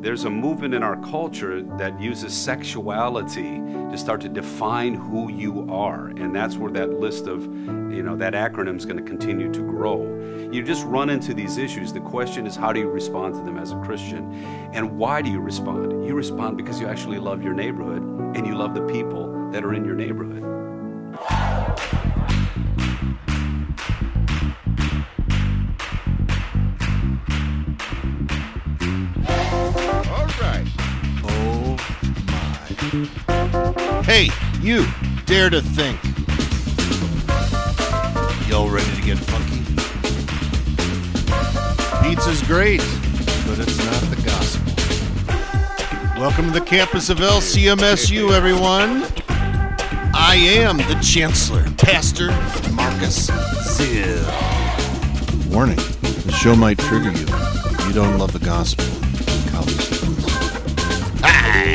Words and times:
there's 0.00 0.24
a 0.24 0.30
movement 0.30 0.74
in 0.74 0.82
our 0.84 0.96
culture 0.96 1.62
that 1.76 2.00
uses 2.00 2.32
sexuality 2.32 3.58
to 3.90 3.98
start 3.98 4.20
to 4.20 4.28
define 4.28 4.94
who 4.94 5.28
you 5.30 5.66
are. 5.68 6.08
And 6.08 6.34
that's 6.34 6.56
where 6.56 6.70
that 6.72 7.00
list 7.00 7.26
of, 7.26 7.42
you 7.44 8.04
know, 8.04 8.14
that 8.16 8.32
acronym 8.32 8.76
is 8.76 8.84
going 8.84 8.96
to 8.96 9.02
continue 9.02 9.52
to 9.52 9.60
grow. 9.60 10.04
You 10.52 10.62
just 10.62 10.86
run 10.86 11.10
into 11.10 11.34
these 11.34 11.58
issues. 11.58 11.92
The 11.92 12.00
question 12.00 12.46
is, 12.46 12.54
how 12.54 12.72
do 12.72 12.78
you 12.78 12.88
respond 12.88 13.34
to 13.34 13.40
them 13.40 13.58
as 13.58 13.72
a 13.72 13.80
Christian? 13.80 14.32
And 14.72 14.96
why 14.96 15.20
do 15.20 15.30
you 15.30 15.40
respond? 15.40 16.06
You 16.06 16.14
respond 16.14 16.56
because 16.56 16.80
you 16.80 16.86
actually 16.86 17.18
love 17.18 17.42
your 17.42 17.54
neighborhood 17.54 18.02
and 18.36 18.46
you 18.46 18.54
love 18.54 18.74
the 18.74 18.86
people 18.86 19.50
that 19.50 19.64
are 19.64 19.74
in 19.74 19.84
your 19.84 19.96
neighborhood. 19.96 20.47
Hey, 34.18 34.30
you, 34.60 34.84
dare 35.26 35.48
to 35.48 35.62
think. 35.62 35.96
Y'all 38.48 38.68
ready 38.68 38.92
to 38.96 39.02
get 39.02 39.16
funky? 39.16 39.62
Pizza's 42.02 42.42
great, 42.42 42.80
but 43.46 43.60
it's 43.60 43.78
not 43.78 44.02
the 44.10 44.20
gospel. 44.26 44.72
Welcome 46.20 46.46
to 46.46 46.50
the 46.50 46.66
campus 46.66 47.10
of 47.10 47.18
LCMSU, 47.18 48.32
everyone. 48.32 49.04
I 50.12 50.34
am 50.34 50.78
the 50.78 50.98
Chancellor, 51.00 51.64
Pastor 51.76 52.30
Marcus 52.72 53.30
Zill. 53.30 54.24
Warning, 55.48 55.76
the 55.76 56.32
show 56.32 56.56
might 56.56 56.80
trigger 56.80 57.12
you. 57.12 57.26
If 57.28 57.86
you 57.86 57.92
don't 57.92 58.18
love 58.18 58.32
the 58.32 58.44
gospel. 58.44 58.84
College 59.52 59.78
students. 59.78 60.24
Ah! 61.22 61.67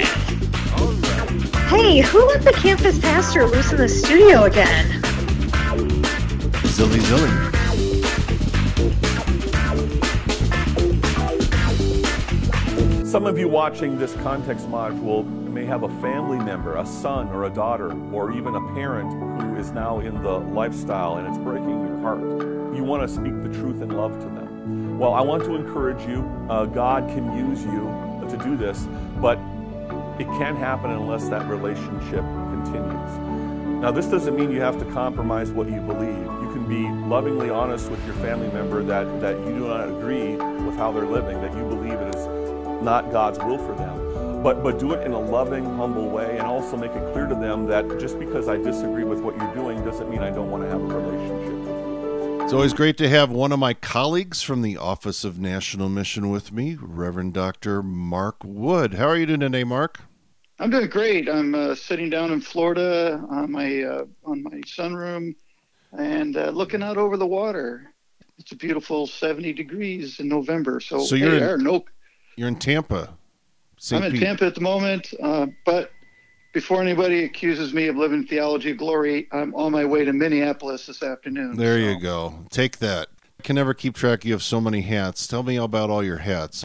Hey, 1.94 2.02
who 2.02 2.26
let 2.26 2.42
the 2.42 2.52
campus 2.54 2.98
pastor 2.98 3.46
loose 3.46 3.72
in 3.72 3.78
the 3.78 3.88
studio 3.88 4.46
again? 4.46 5.00
Zilly 6.74 6.98
Zilly. 6.98 7.32
Some 13.06 13.28
of 13.28 13.38
you 13.38 13.48
watching 13.48 14.00
this 14.00 14.16
context 14.24 14.68
module 14.72 15.24
may 15.52 15.66
have 15.66 15.84
a 15.84 16.02
family 16.02 16.44
member, 16.44 16.78
a 16.78 16.86
son 16.88 17.28
or 17.28 17.44
a 17.44 17.52
daughter, 17.52 17.96
or 18.12 18.32
even 18.32 18.56
a 18.56 18.74
parent 18.74 19.14
who 19.44 19.56
is 19.58 19.70
now 19.70 20.00
in 20.00 20.20
the 20.24 20.40
lifestyle 20.40 21.18
and 21.18 21.28
it's 21.28 21.38
breaking 21.38 21.86
your 21.86 22.00
heart. 22.00 22.22
You 22.76 22.84
want 22.84 23.08
to 23.08 23.08
speak 23.08 23.40
the 23.44 23.50
truth 23.50 23.84
in 23.84 23.90
love 23.90 24.14
to 24.14 24.26
them. 24.26 24.98
Well, 24.98 25.14
I 25.14 25.22
want 25.22 25.44
to 25.44 25.54
encourage 25.54 26.04
you. 26.08 26.24
Uh, 26.50 26.66
God 26.66 27.08
can 27.10 27.38
use 27.38 27.64
you 27.64 27.84
to 28.28 28.44
do 28.44 28.58
this, 28.58 28.88
but 29.22 29.38
it 30.20 30.28
can't 30.38 30.58
happen 30.58 30.92
unless 30.92 31.28
that 31.30 31.48
relationship 31.48 32.22
continues. 32.22 33.34
Now, 33.82 33.92
this 33.92 34.06
doesn't 34.06 34.36
mean 34.36 34.52
you 34.52 34.62
have 34.62 34.80
to 34.80 34.86
compromise 34.86 35.52
what 35.52 35.68
you 35.70 35.82
believe. 35.82 36.18
You 36.18 36.50
can 36.54 36.66
be 36.68 36.88
lovingly 37.08 37.50
honest 37.50 37.90
with 37.90 38.04
your 38.06 38.16
family 38.16 38.48
member 38.50 38.84
that, 38.84 39.20
that 39.22 39.38
you 39.40 39.54
do 39.54 39.68
not 39.68 39.90
agree 39.90 40.36
with 40.36 40.76
how 40.76 40.92
they're 40.92 41.06
living, 41.06 41.42
that 41.42 41.54
you 41.54 41.64
believe 41.64 41.94
it 41.94 42.16
is 42.16 42.28
not 42.84 43.12
God's 43.12 43.40
will 43.40 43.58
for 43.58 43.76
them. 43.76 44.44
But, 44.44 44.64
but 44.64 44.78
do 44.78 44.94
it 44.94 45.06
in 45.06 45.14
a 45.14 45.20
loving, 45.20 45.66
humble 45.66 46.10
way, 46.10 46.38
and 46.38 46.48
also 46.48 46.78
make 46.78 46.92
it 46.92 47.14
clear 47.14 47.28
to 47.28 47.36
them 47.36 47.66
that 47.68 48.00
just 48.00 48.20
because 48.20 48.48
I 48.48 48.58
disagree 48.58 49.04
with 49.04 49.20
what 49.20 49.36
you're 49.38 49.54
doing 49.54 49.84
doesn't 49.84 50.10
mean 50.10 50.20
I 50.20 50.32
don't 50.32 50.52
want 50.52 50.64
to 50.64 50.70
have 50.70 50.82
a 50.82 50.86
relationship. 50.86 51.63
It's 52.54 52.56
always 52.56 52.74
great 52.74 52.98
to 52.98 53.10
have 53.10 53.32
one 53.32 53.52
of 53.52 53.58
my 53.58 53.74
colleagues 53.74 54.44
from 54.44 54.62
the 54.62 54.78
Office 54.78 55.24
of 55.24 55.40
National 55.40 55.90
Mission 55.90 56.30
with 56.30 56.52
me, 56.52 56.78
Reverend 56.80 57.34
Dr. 57.34 57.82
Mark 57.82 58.44
Wood. 58.44 58.94
How 58.94 59.08
are 59.08 59.18
you 59.18 59.26
doing 59.26 59.40
today, 59.40 59.64
Mark? 59.64 60.02
I'm 60.60 60.70
doing 60.70 60.88
great. 60.88 61.28
I'm 61.28 61.56
uh, 61.56 61.74
sitting 61.74 62.12
down 62.12 62.32
in 62.32 62.42
Florida 62.42 63.26
on 63.32 63.52
my 63.52 63.82
uh, 63.82 64.06
on 64.24 64.44
my 64.44 64.62
sunroom 64.68 65.34
and 65.98 66.38
uh, 66.38 66.52
looking 66.52 66.84
out 66.84 66.96
over 66.96 67.18
the 67.18 67.26
water. 67.26 67.92
It's 68.38 68.52
a 68.52 68.56
beautiful 68.56 69.08
70 69.08 69.52
degrees 69.54 70.20
in 70.20 70.28
November. 70.28 70.80
So, 70.80 71.00
So 71.00 71.16
you're 71.16 71.32
hey, 71.40 71.54
in- 71.54 71.64
no, 71.64 71.84
You're 72.36 72.50
in 72.50 72.58
Tampa. 72.58 73.18
St. 73.80 74.00
I'm 74.00 74.06
in 74.06 74.12
Pete. 74.12 74.22
Tampa 74.22 74.46
at 74.46 74.54
the 74.54 74.62
moment. 74.62 75.12
Uh, 75.20 75.48
but 75.66 75.90
before 76.54 76.82
anybody 76.82 77.24
accuses 77.24 77.74
me 77.74 77.88
of 77.88 77.98
living 77.98 78.26
theology 78.26 78.72
of 78.72 78.78
glory, 78.78 79.28
I'm 79.32 79.54
on 79.56 79.72
my 79.72 79.84
way 79.84 80.06
to 80.06 80.14
Minneapolis 80.14 80.86
this 80.86 81.02
afternoon. 81.02 81.58
There 81.58 81.80
you 81.80 82.00
go. 82.00 82.46
Take 82.52 82.78
that. 82.78 83.10
I 83.40 83.44
can 83.44 83.56
never 83.56 83.74
keep 83.74 83.96
track. 83.96 84.24
You 84.24 84.34
have 84.34 84.44
so 84.44 84.62
many 84.62 84.82
hats. 84.82 85.28
Tell 85.28 85.44
me 85.44 85.58
about 85.58 85.90
all 85.90 86.04
your 86.04 86.20
hats. 86.20 86.64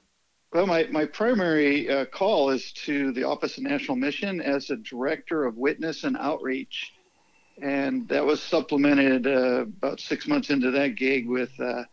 Well, 0.52 0.66
my, 0.66 0.84
my 0.90 1.06
primary 1.06 1.90
uh, 1.90 2.04
call 2.04 2.50
is 2.50 2.70
to 2.72 3.12
the 3.12 3.24
Office 3.24 3.56
of 3.56 3.64
National 3.64 3.96
Mission 3.96 4.40
as 4.40 4.70
a 4.70 4.76
director 4.76 5.46
of 5.46 5.56
witness 5.56 6.04
and 6.04 6.16
outreach. 6.18 6.92
And 7.60 8.06
that 8.08 8.24
was 8.24 8.42
supplemented 8.42 9.26
uh, 9.26 9.62
about 9.62 10.00
six 10.00 10.28
months 10.28 10.50
into 10.50 10.70
that 10.70 10.96
gig 10.96 11.26
with 11.26 11.50
uh, 11.58 11.84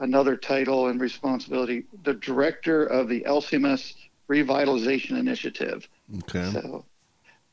another 0.00 0.36
title 0.36 0.88
and 0.88 1.00
responsibility 1.00 1.84
the 2.02 2.14
director 2.14 2.84
of 2.84 3.08
the 3.08 3.20
LCMS 3.20 3.94
Revitalization 4.28 5.16
Initiative. 5.18 5.88
Okay. 6.18 6.50
So, 6.50 6.84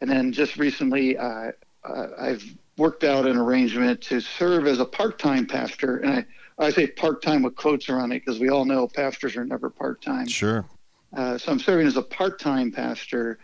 and 0.03 0.11
then 0.11 0.33
just 0.33 0.57
recently, 0.57 1.17
uh, 1.17 1.51
uh, 1.85 2.07
I've 2.19 2.43
worked 2.77 3.05
out 3.05 3.25
an 3.25 3.37
arrangement 3.37 4.01
to 4.01 4.19
serve 4.19 4.67
as 4.67 4.81
a 4.81 4.85
part-time 4.85 5.45
pastor, 5.45 5.99
and 5.99 6.25
I, 6.59 6.65
I 6.65 6.71
say 6.71 6.87
part-time 6.87 7.41
with 7.41 7.55
quotes 7.55 7.87
around 7.87 8.11
it 8.11 8.25
because 8.25 8.37
we 8.37 8.49
all 8.49 8.65
know 8.65 8.85
pastors 8.85 9.37
are 9.37 9.45
never 9.45 9.69
part-time. 9.69 10.27
Sure. 10.27 10.65
Uh, 11.15 11.37
so 11.37 11.53
I'm 11.53 11.59
serving 11.59 11.87
as 11.87 11.95
a 11.95 12.01
part-time 12.01 12.69
pastor 12.69 13.39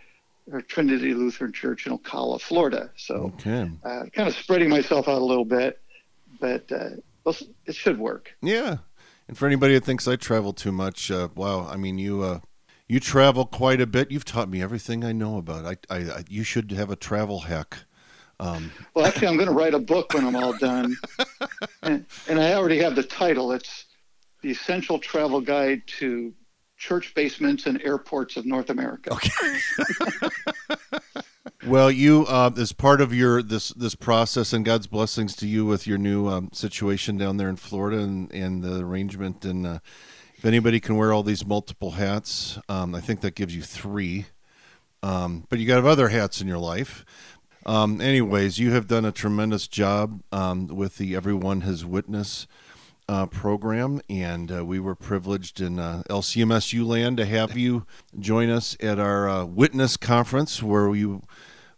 at 0.54 0.68
Trinity 0.68 1.14
Lutheran 1.14 1.54
Church 1.54 1.88
in 1.88 1.98
Ocala, 1.98 2.42
Florida. 2.42 2.92
So 2.98 3.32
Okay. 3.38 3.72
uh, 3.86 4.04
kind 4.12 4.28
of 4.28 4.36
spreading 4.36 4.68
myself 4.68 5.08
out 5.08 5.22
a 5.22 5.24
little 5.24 5.46
bit, 5.46 5.80
but 6.42 6.70
uh, 6.74 6.90
it 7.68 7.74
should 7.76 8.00
work. 8.00 8.36
Yeah. 8.42 8.80
And 9.30 9.38
for 9.38 9.46
anybody 9.46 9.76
that 9.76 9.86
thinks 9.86 10.10
I 10.10 10.18
travel 10.18 10.52
too 10.52 10.74
much, 10.74 11.10
uh, 11.10 11.30
wow, 11.36 11.66
I 11.70 11.78
mean, 11.78 12.00
you 12.00 12.22
uh, 12.22 12.40
you 12.90 13.00
travel 13.00 13.46
quite 13.46 13.80
a 13.80 13.88
bit. 13.88 14.12
You've 14.12 14.26
taught 14.26 14.50
me 14.50 14.62
everything 14.62 15.06
I 15.06 15.14
know 15.14 15.38
about. 15.38 15.64
I, 15.64 15.96
I, 15.96 15.98
I 16.00 16.24
you 16.28 16.44
should 16.44 16.72
have 16.72 16.90
a 16.90 16.96
travel 16.96 17.42
hack. 17.42 17.78
Um, 18.40 18.72
Well, 18.94 19.06
actually, 19.06 19.28
I'm 19.28 19.36
going 19.36 19.48
to 19.48 19.54
write 19.54 19.74
a 19.74 19.80
book 19.80 20.14
when 20.14 20.26
I'm 20.26 20.36
all 20.36 20.58
done, 20.58 20.96
and, 21.84 22.06
and 22.28 22.40
I 22.40 22.54
already 22.54 22.80
have 22.80 22.96
the 22.96 23.04
title. 23.04 23.52
It's 23.52 23.86
the 24.42 24.50
Essential 24.50 24.98
Travel 24.98 25.42
Guide 25.42 25.84
to 26.00 26.34
Church 26.78 27.14
Basements 27.14 27.66
and 27.68 27.82
Airports 27.84 28.38
of 28.38 28.46
North 28.46 28.70
America. 28.70 29.12
Okay. 29.14 30.40
well, 31.68 31.92
you 31.92 32.26
uh, 32.28 32.50
as 32.58 32.72
part 32.72 33.02
of 33.02 33.14
your 33.14 33.44
this 33.44 33.70
this 33.70 33.94
process, 33.94 34.54
and 34.54 34.66
God's 34.66 34.88
blessings 34.88 35.36
to 35.36 35.48
you 35.48 35.66
with 35.66 35.86
your 35.86 35.98
new 35.98 36.28
um, 36.28 36.50
situation 36.54 37.18
down 37.18 37.38
there 37.38 37.50
in 37.50 37.58
Florida 37.58 38.00
and, 38.00 38.32
and 38.32 38.64
the 38.64 38.80
arrangement. 38.80 39.44
And 39.44 39.68
uh, 39.68 39.80
if 40.40 40.46
anybody 40.46 40.80
can 40.80 40.96
wear 40.96 41.12
all 41.12 41.22
these 41.22 41.46
multiple 41.46 41.92
hats, 41.92 42.58
um, 42.70 42.96
I 42.96 43.02
think 43.02 43.20
that 43.20 43.36
gives 43.36 43.54
you 43.54 43.62
three. 43.62 44.28
Um, 45.04 45.46
but 45.50 45.60
you 45.60 45.68
got 45.68 45.84
other 45.84 46.08
hats 46.08 46.40
in 46.40 46.48
your 46.48 46.58
life. 46.58 47.04
Um, 47.66 48.00
anyways, 48.00 48.58
you 48.58 48.72
have 48.72 48.88
done 48.88 49.04
a 49.04 49.12
tremendous 49.12 49.68
job 49.68 50.22
um, 50.32 50.68
with 50.68 50.96
the 50.96 51.14
Every 51.14 51.34
One 51.34 51.62
His 51.62 51.86
Witness 51.86 52.48
uh, 53.10 53.26
program, 53.26 54.00
and 54.10 54.50
uh, 54.50 54.64
we 54.64 54.80
were 54.80 54.96
privileged 54.96 55.60
in 55.60 55.78
uh, 55.78 56.04
LCMSU 56.10 56.88
land 56.88 57.18
to 57.18 57.26
have 57.26 57.58
you 57.58 57.86
join 58.18 58.50
us 58.50 58.78
at 58.80 58.98
our 58.98 59.28
uh, 59.28 59.44
Witness 59.44 59.98
conference, 59.98 60.64
where 60.64 60.96
you 60.96 61.22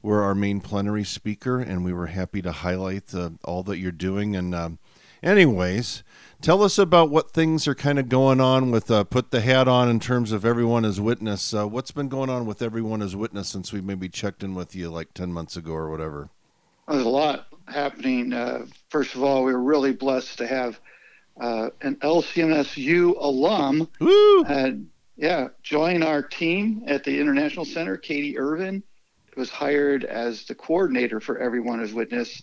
were 0.03 0.21
our 0.21 0.35
main 0.35 0.61
plenary 0.61 1.03
speaker, 1.03 1.59
and 1.59 1.83
we 1.83 1.93
were 1.93 2.07
happy 2.07 2.43
to 2.43 2.51
highlight 2.51 3.15
uh, 3.15 3.31
all 3.43 3.63
that 3.63 3.79
you're 3.79 3.91
doing. 3.91 4.35
And 4.35 4.53
um, 4.53 4.77
anyways, 5.23 6.03
tell 6.41 6.63
us 6.63 6.77
about 6.77 7.09
what 7.09 7.31
things 7.31 7.67
are 7.67 7.75
kind 7.75 7.99
of 7.99 8.09
going 8.09 8.41
on 8.41 8.71
with 8.71 8.89
uh, 8.89 9.03
put 9.03 9.31
the 9.31 9.41
hat 9.41 9.67
on 9.67 9.89
in 9.89 9.99
terms 9.99 10.31
of 10.31 10.43
Every 10.43 10.65
One 10.65 10.83
His 10.83 10.99
Witness. 10.99 11.53
Uh, 11.53 11.67
what's 11.67 11.91
been 11.91 12.09
going 12.09 12.29
on 12.29 12.45
with 12.45 12.61
Every 12.61 12.81
One 12.81 12.99
His 12.99 13.15
Witness 13.15 13.47
since 13.47 13.71
we 13.71 13.81
maybe 13.81 14.09
checked 14.09 14.43
in 14.43 14.55
with 14.55 14.75
you 14.75 14.89
like 14.89 15.13
ten 15.13 15.31
months 15.31 15.55
ago 15.55 15.73
or 15.73 15.89
whatever? 15.89 16.29
There's 16.87 17.05
a 17.05 17.09
lot 17.09 17.47
happening. 17.67 18.33
Uh, 18.33 18.65
first 18.89 19.15
of 19.15 19.23
all, 19.23 19.43
we 19.43 19.53
were 19.53 19.61
really 19.61 19.93
blessed 19.93 20.39
to 20.39 20.47
have 20.47 20.79
uh, 21.39 21.69
an 21.81 21.95
LCMSU 21.97 23.15
alum, 23.19 23.87
uh, 24.01 24.71
yeah, 25.15 25.47
join 25.63 26.03
our 26.03 26.21
team 26.21 26.83
at 26.87 27.03
the 27.03 27.19
International 27.19 27.65
Center. 27.65 27.95
Katie 27.97 28.37
Irvin 28.37 28.83
was 29.37 29.49
hired 29.49 30.03
as 30.03 30.43
the 30.45 30.55
coordinator 30.55 31.19
for 31.19 31.37
Every 31.37 31.59
One 31.59 31.79
His 31.79 31.93
Witness, 31.93 32.41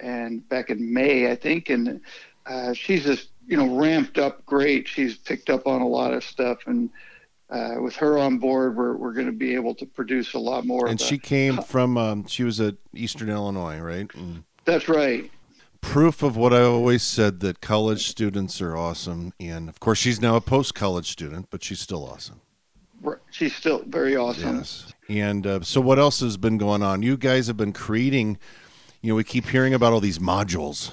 and 0.00 0.48
back 0.48 0.70
in 0.70 0.92
May, 0.92 1.30
I 1.30 1.36
think, 1.36 1.68
and 1.68 2.00
uh, 2.46 2.72
she's 2.72 3.04
just 3.04 3.28
you 3.46 3.56
know 3.56 3.76
ramped 3.76 4.18
up 4.18 4.44
great. 4.46 4.88
She's 4.88 5.16
picked 5.16 5.50
up 5.50 5.66
on 5.66 5.80
a 5.80 5.86
lot 5.86 6.12
of 6.14 6.24
stuff, 6.24 6.58
and 6.66 6.90
uh, 7.50 7.76
with 7.80 7.94
her 7.96 8.18
on 8.18 8.38
board, 8.38 8.76
we're 8.76 8.96
we're 8.96 9.12
going 9.12 9.26
to 9.26 9.32
be 9.32 9.54
able 9.54 9.74
to 9.74 9.86
produce 9.86 10.32
a 10.34 10.38
lot 10.38 10.64
more. 10.64 10.88
And 10.88 11.00
she 11.00 11.18
came 11.18 11.58
from 11.62 11.98
um, 11.98 12.26
she 12.26 12.44
was 12.44 12.60
at 12.60 12.76
Eastern 12.94 13.28
Illinois, 13.28 13.78
right? 13.78 14.10
And 14.14 14.44
That's 14.64 14.88
right. 14.88 15.30
proof 15.82 16.22
of 16.22 16.36
what 16.36 16.54
I 16.54 16.62
always 16.62 17.02
said 17.02 17.40
that 17.40 17.60
college 17.60 18.06
students 18.08 18.62
are 18.62 18.76
awesome, 18.76 19.34
and 19.38 19.68
of 19.68 19.80
course 19.80 19.98
she's 19.98 20.20
now 20.20 20.36
a 20.36 20.40
post 20.40 20.74
college 20.74 21.10
student, 21.10 21.48
but 21.50 21.62
she's 21.62 21.80
still 21.80 22.06
awesome. 22.06 22.40
she's 23.30 23.54
still 23.54 23.82
very 23.86 24.16
awesome. 24.16 24.56
Yes. 24.56 24.92
And 25.08 25.46
uh, 25.46 25.60
so, 25.60 25.80
what 25.80 25.98
else 25.98 26.20
has 26.20 26.38
been 26.38 26.56
going 26.56 26.82
on? 26.82 27.02
You 27.02 27.16
guys 27.18 27.48
have 27.48 27.56
been 27.56 27.72
creating. 27.74 28.38
You 29.02 29.10
know, 29.10 29.16
we 29.16 29.24
keep 29.24 29.48
hearing 29.48 29.74
about 29.74 29.92
all 29.92 30.00
these 30.00 30.20
modules. 30.20 30.92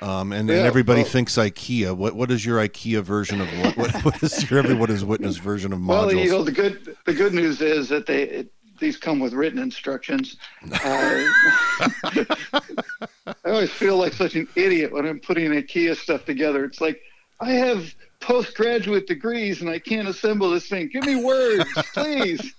Um, 0.00 0.32
and, 0.32 0.48
Yeah, 0.48 0.56
and 0.56 0.66
everybody 0.66 1.02
well- 1.02 1.10
thinks 1.10 1.36
IKEA. 1.36 1.96
What 1.96 2.14
what 2.14 2.30
is 2.30 2.44
your 2.44 2.58
IKEA 2.58 3.02
version 3.02 3.40
of 3.40 3.48
what? 3.58 3.76
What, 3.76 4.04
what 4.04 4.22
is 4.22 4.48
your 4.50 4.60
Every 4.60 4.74
One 4.74 4.88
His 4.88 5.04
Witness 5.04 5.36
version 5.38 5.72
of 5.72 5.80
modules? 5.80 5.88
Well, 5.88 6.14
you 6.14 6.30
know, 6.30 6.42
the 6.44 6.52
good 6.52 6.96
the 7.04 7.14
good 7.14 7.34
news 7.34 7.60
is 7.60 7.88
that 7.88 8.06
they 8.06 8.22
it, 8.22 8.52
these 8.78 8.96
come 8.96 9.18
with 9.18 9.32
written 9.32 9.58
instructions. 9.58 10.36
Uh, 10.84 11.28
I 13.44 13.50
always 13.50 13.70
feel 13.70 13.96
like 13.96 14.12
such 14.12 14.34
an 14.36 14.48
idiot 14.56 14.92
when 14.92 15.06
I'm 15.06 15.20
putting 15.20 15.50
IKEA 15.50 15.96
stuff 15.96 16.24
together. 16.24 16.64
It's 16.64 16.80
like 16.80 17.00
I 17.40 17.50
have 17.52 17.94
postgraduate 18.20 19.06
degrees 19.06 19.60
and 19.60 19.70
I 19.70 19.78
can't 19.78 20.08
assemble 20.08 20.50
this 20.50 20.68
thing. 20.68 20.88
Give 20.92 21.04
me 21.04 21.22
words, 21.24 21.64
please. 21.94 22.54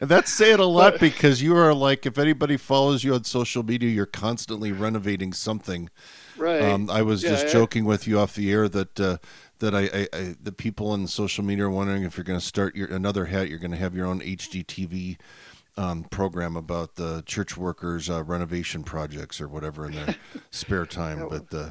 And 0.00 0.08
that's 0.10 0.32
saying 0.32 0.58
a 0.58 0.64
lot 0.64 0.98
because 0.98 1.40
you 1.40 1.56
are 1.56 1.72
like, 1.72 2.04
if 2.04 2.18
anybody 2.18 2.56
follows 2.56 3.04
you 3.04 3.14
on 3.14 3.24
social 3.24 3.62
media, 3.62 3.90
you're 3.90 4.06
constantly 4.06 4.72
renovating 4.72 5.32
something. 5.32 5.88
Right. 6.36 6.62
Um, 6.62 6.90
I 6.90 7.02
was 7.02 7.22
Yeah, 7.22 7.30
just 7.30 7.46
I- 7.46 7.52
joking 7.52 7.84
with 7.84 8.06
you 8.08 8.18
off 8.18 8.34
the 8.34 8.50
air 8.50 8.68
that 8.68 8.98
uh, 9.00 9.18
that 9.60 9.74
I, 9.74 9.82
I, 9.82 10.08
I 10.12 10.34
the 10.42 10.52
people 10.52 10.90
on 10.90 11.06
social 11.06 11.44
media 11.44 11.66
are 11.66 11.70
wondering 11.70 12.02
if 12.04 12.16
you're 12.16 12.24
going 12.24 12.38
to 12.40 12.44
start 12.44 12.76
your 12.76 12.88
another 12.88 13.26
hat. 13.26 13.48
You're 13.48 13.58
going 13.58 13.70
to 13.72 13.76
have 13.76 13.94
your 13.94 14.06
own 14.06 14.20
HGTV 14.20 15.16
um, 15.76 16.04
program 16.04 16.56
about 16.56 16.96
the 16.96 17.22
church 17.26 17.56
workers' 17.56 18.10
uh, 18.10 18.22
renovation 18.24 18.82
projects 18.82 19.40
or 19.40 19.48
whatever 19.48 19.86
in 19.86 19.92
their 19.92 20.16
spare 20.50 20.86
time. 20.86 21.28
But 21.28 21.52
uh, 21.54 21.70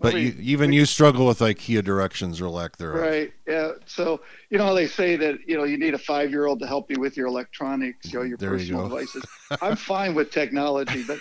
but 0.00 0.14
we- 0.14 0.30
you, 0.30 0.34
even 0.40 0.72
you 0.72 0.86
struggle 0.86 1.26
with 1.26 1.38
IKEA 1.40 1.84
directions 1.84 2.40
or 2.40 2.48
lack 2.48 2.76
thereof. 2.78 3.00
Right. 3.00 3.32
Yeah. 3.46 3.72
So 3.86 4.20
you 4.50 4.58
know 4.58 4.64
how 4.66 4.74
they 4.74 4.86
say 4.86 5.16
that 5.16 5.38
you 5.46 5.56
know 5.56 5.64
you 5.64 5.76
need 5.78 5.94
a 5.94 5.98
five 5.98 6.30
year 6.30 6.46
old 6.46 6.60
to 6.60 6.66
help 6.66 6.90
you 6.90 6.98
with 7.00 7.16
your 7.16 7.26
electronics, 7.26 8.12
you 8.12 8.18
know, 8.18 8.24
your 8.24 8.36
There 8.38 8.52
you 8.52 8.58
personal 8.58 8.88
go. 8.88 8.98
devices. 8.98 9.24
I'm 9.62 9.76
fine 9.76 10.14
with 10.14 10.30
technology, 10.30 11.04
but 11.04 11.18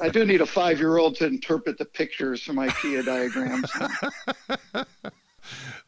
I 0.00 0.08
do 0.08 0.24
need 0.24 0.40
a 0.40 0.46
five 0.46 0.78
year 0.78 0.96
old 0.98 1.16
to 1.16 1.26
interpret 1.26 1.78
the 1.78 1.84
pictures 1.84 2.42
from 2.42 2.56
IKEA 2.56 3.04
diagrams. 3.04 3.70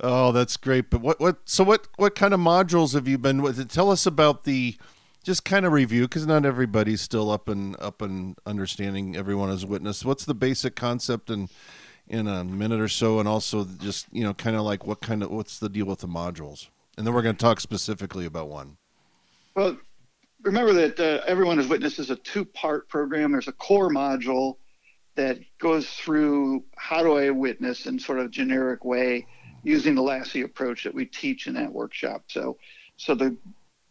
Oh, 0.00 0.32
that's 0.32 0.58
great. 0.58 0.90
But 0.90 1.00
what 1.00 1.18
what 1.18 1.38
so 1.46 1.64
what 1.64 1.88
what 1.96 2.14
kind 2.14 2.34
of 2.34 2.40
modules 2.40 2.92
have 2.92 3.08
you 3.08 3.16
been 3.16 3.40
with? 3.40 3.66
Tell 3.70 3.90
us 3.90 4.04
about 4.04 4.44
the 4.44 4.76
just 5.24 5.44
kind 5.46 5.64
of 5.64 5.72
review 5.72 6.02
because 6.02 6.26
not 6.26 6.44
everybody's 6.44 7.00
still 7.00 7.30
up 7.30 7.48
and 7.48 7.74
up 7.80 8.02
and 8.02 8.36
understanding 8.44 9.16
Every 9.16 9.34
One 9.34 9.48
His 9.48 9.64
Witness. 9.64 10.04
What's 10.04 10.26
the 10.26 10.34
basic 10.34 10.76
concept 10.76 11.30
in 11.30 11.48
in 12.08 12.28
a 12.28 12.44
minute 12.44 12.80
or 12.80 12.88
so, 12.88 13.18
and 13.18 13.28
also 13.28 13.66
just 13.80 14.06
you 14.12 14.22
know 14.22 14.34
kind 14.34 14.56
of 14.56 14.62
like 14.62 14.86
what 14.86 15.00
kind 15.00 15.22
of 15.22 15.30
what's 15.30 15.58
the 15.58 15.68
deal 15.68 15.86
with 15.86 16.00
the 16.00 16.08
modules, 16.08 16.68
and 16.96 17.06
then 17.06 17.14
we're 17.14 17.22
going 17.22 17.36
to 17.36 17.40
talk 17.42 17.60
specifically 17.60 18.26
about 18.26 18.48
one. 18.48 18.76
Well, 19.54 19.76
remember 20.42 20.72
that 20.74 21.00
uh, 21.00 21.24
Every 21.26 21.44
One 21.44 21.58
His 21.58 21.68
Witness 21.68 21.98
is 21.98 22.10
a 22.10 22.16
two 22.16 22.44
part 22.44 22.88
program. 22.88 23.32
There's 23.32 23.48
a 23.48 23.52
core 23.52 23.90
module 23.90 24.56
that 25.16 25.38
goes 25.58 25.88
through 25.88 26.62
how 26.76 27.02
do 27.02 27.16
I 27.16 27.30
witness 27.30 27.86
in 27.86 27.98
sort 27.98 28.18
of 28.18 28.30
generic 28.30 28.84
way 28.84 29.26
using 29.64 29.94
the 29.94 30.02
Lassie 30.02 30.42
approach 30.42 30.84
that 30.84 30.94
we 30.94 31.06
teach 31.06 31.46
in 31.46 31.54
that 31.54 31.72
workshop. 31.72 32.24
So, 32.28 32.58
so 32.96 33.14
the 33.14 33.36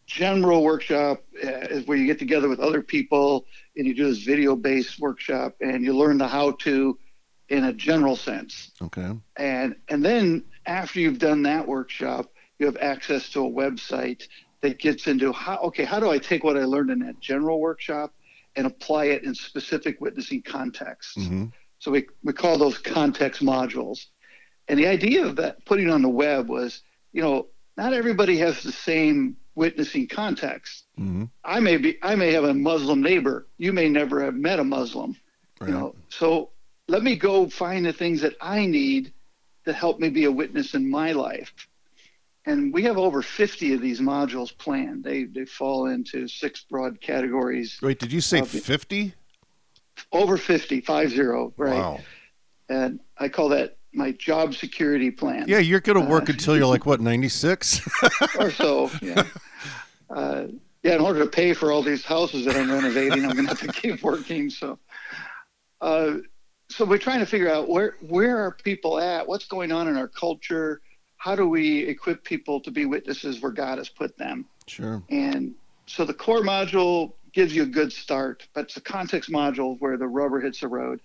general 0.05 0.63
workshop 0.63 1.23
uh, 1.43 1.47
is 1.47 1.87
where 1.87 1.97
you 1.97 2.05
get 2.05 2.19
together 2.19 2.47
with 2.47 2.59
other 2.59 2.81
people 2.81 3.45
and 3.75 3.87
you 3.87 3.93
do 3.93 4.07
this 4.07 4.19
video 4.19 4.55
based 4.55 4.99
workshop 4.99 5.55
and 5.61 5.83
you 5.83 5.93
learn 5.93 6.17
the 6.17 6.27
how 6.27 6.51
to 6.51 6.97
in 7.49 7.63
a 7.65 7.73
general 7.73 8.15
sense. 8.15 8.71
Okay. 8.81 9.11
and 9.37 9.75
and 9.89 10.03
then 10.03 10.43
after 10.65 10.99
you've 10.99 11.19
done 11.19 11.43
that 11.43 11.67
workshop 11.67 12.31
you 12.59 12.65
have 12.65 12.77
access 12.77 13.29
to 13.29 13.45
a 13.45 13.49
website 13.49 14.23
that 14.61 14.79
gets 14.79 15.07
into 15.07 15.31
how 15.31 15.57
okay 15.57 15.83
how 15.83 15.99
do 15.99 16.09
i 16.09 16.17
take 16.17 16.43
what 16.43 16.57
i 16.57 16.63
learned 16.63 16.89
in 16.89 16.99
that 16.99 17.19
general 17.19 17.59
workshop 17.59 18.13
and 18.55 18.65
apply 18.65 19.05
it 19.05 19.23
in 19.23 19.35
specific 19.35 19.99
witnessing 20.01 20.41
contexts? 20.41 21.27
Hmm 21.27 21.45
so 21.79 21.91
we, 21.91 22.07
we 22.23 22.33
call 22.33 22.57
those 22.57 22.79
context 22.79 23.43
modules. 23.43 24.07
And 24.67 24.79
the 24.79 24.87
idea 24.87 25.23
of 25.23 25.35
that 25.35 25.63
putting 25.65 25.89
on 25.89 26.01
the 26.01 26.09
web 26.09 26.49
was 26.49 26.81
you 27.13 27.21
know 27.21 27.47
not 27.77 27.93
everybody 27.93 28.37
has 28.37 28.63
the 28.63 28.71
same 28.71 29.37
witnessing 29.53 30.07
context. 30.07 30.85
Hmm 30.97 31.25
i 31.43 31.59
may 31.59 31.77
be 31.77 31.97
i 32.01 32.15
may 32.15 32.31
have 32.33 32.43
a 32.43 32.53
muslim 32.53 33.01
neighbor. 33.03 33.47
You 33.57 33.71
may 33.71 33.87
never 33.87 34.23
have 34.23 34.33
met 34.33 34.59
a 34.59 34.63
muslim. 34.63 35.15
Right. 35.61 35.69
you 35.69 35.77
know 35.77 35.95
so 36.09 36.49
let 36.87 37.03
me 37.03 37.15
go 37.15 37.49
find 37.49 37.85
the 37.85 37.93
things 37.93 38.21
that 38.21 38.33
i 38.41 38.65
need 38.65 39.11
to 39.65 39.73
help 39.73 39.99
me 39.99 40.09
be 40.09 40.25
a 40.25 40.31
witness 40.31 40.75
in 40.75 40.87
my 40.89 41.11
life. 41.11 41.51
And 42.45 42.71
we 42.71 42.83
have 42.83 42.99
over 42.99 43.23
50 43.23 43.73
of 43.73 43.81
these 43.81 43.99
modules 43.99 44.55
planned. 44.55 45.03
They 45.03 45.23
they 45.23 45.45
fall 45.45 45.87
into 45.87 46.27
six 46.27 46.63
broad 46.69 47.01
categories. 47.01 47.79
Wait, 47.81 47.97
did 47.97 48.11
you 48.13 48.21
say 48.21 48.43
fifty? 48.43 49.15
over 50.11 50.37
50 50.37 50.81
five 50.81 51.09
zero 51.09 51.53
right. 51.57 51.73
Wow. 51.73 52.01
and 52.69 52.99
i 53.17 53.29
call 53.29 53.47
that 53.49 53.77
my 53.93 54.11
job 54.11 54.53
security 54.53 55.09
plan. 55.09 55.45
Yeah, 55.47 55.59
you're 55.59 55.79
going 55.79 55.99
to 55.99 56.05
work 56.05 56.29
Uh, 56.29 56.33
until 56.33 56.55
you're 56.57 56.67
like 56.67 56.85
what 56.85 56.99
ninety 57.01 57.29
six. 57.29 57.81
or 58.39 58.51
so 58.51 58.91
yeah. 59.01 59.23
Uh, 60.11 60.45
yeah 60.83 60.93
in 60.93 61.01
order 61.01 61.19
to 61.21 61.27
pay 61.27 61.53
for 61.53 61.71
all 61.71 61.81
these 61.81 62.05
houses 62.05 62.45
that 62.45 62.55
i'm 62.55 62.69
renovating 62.69 63.25
i'm 63.25 63.31
going 63.31 63.47
to 63.47 63.55
have 63.55 63.59
to 63.61 63.81
keep 63.81 64.03
working 64.03 64.51
so. 64.51 64.77
Uh, 65.81 66.17
so 66.69 66.85
we're 66.85 66.97
trying 66.97 67.19
to 67.19 67.25
figure 67.25 67.49
out 67.49 67.67
where 67.69 67.95
where 68.01 68.37
are 68.37 68.51
people 68.51 68.99
at 68.99 69.27
what's 69.27 69.45
going 69.45 69.71
on 69.71 69.87
in 69.87 69.97
our 69.97 70.07
culture 70.07 70.81
how 71.17 71.35
do 71.35 71.47
we 71.47 71.79
equip 71.79 72.23
people 72.23 72.59
to 72.59 72.71
be 72.71 72.85
witnesses 72.85 73.41
where 73.41 73.51
god 73.51 73.77
has 73.77 73.89
put 73.89 74.17
them 74.17 74.45
sure. 74.67 75.03
and 75.09 75.53
so 75.87 76.05
the 76.05 76.13
core 76.13 76.41
module 76.41 77.13
gives 77.35 77.53
you 77.53 77.63
a 77.63 77.67
good 77.67 77.91
start, 77.91 78.47
but 78.53 78.65
it's 78.65 78.75
the 78.75 78.81
context 78.81 79.29
module 79.29 79.75
where 79.79 79.97
the 79.97 80.07
rubber 80.07 80.39
hits 80.39 80.61
the 80.61 80.67
road. 80.67 81.01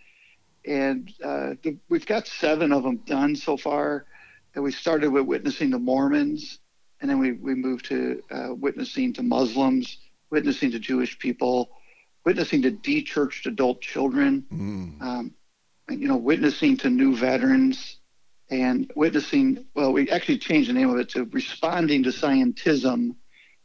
And 0.65 1.13
uh, 1.23 1.55
the, 1.63 1.77
we've 1.89 2.07
got 2.07 2.27
seven 2.27 2.73
of 2.73 2.85
them 2.85 2.99
done 2.99 3.35
so 3.35 3.57
far. 3.57 4.07
And 4.55 4.63
we 4.63 4.71
started 4.73 5.11
with 5.11 5.27
witnessing 5.27 5.73
to 5.73 5.79
Mormons, 5.79 6.59
and 7.01 7.11
then 7.11 7.19
we, 7.19 7.33
we 7.33 7.55
moved 7.55 7.87
to 7.87 8.23
uh, 8.31 8.55
witnessing 8.55 9.13
to 9.15 9.23
Muslims, 9.23 9.99
witnessing 10.31 10.71
to 10.71 10.79
Jewish 10.79 11.19
people, 11.19 11.71
witnessing 12.25 12.63
to 12.63 12.71
de-churched 12.71 13.47
adult 13.47 13.81
children, 13.81 14.47
Mm. 14.53 15.03
um, 15.03 15.35
you 15.91 16.09
know, 16.09 16.17
witnessing 16.17 16.77
to 16.79 16.91
new 16.91 17.15
veterans, 17.17 17.97
and 18.51 18.91
witnessing. 18.95 19.67
Well, 19.75 19.93
we 19.93 20.11
actually 20.11 20.39
changed 20.39 20.69
the 20.69 20.75
name 20.75 20.91
of 20.91 20.99
it 20.99 21.09
to 21.11 21.25
responding 21.25 22.03
to 22.05 22.11
scientism, 22.11 23.17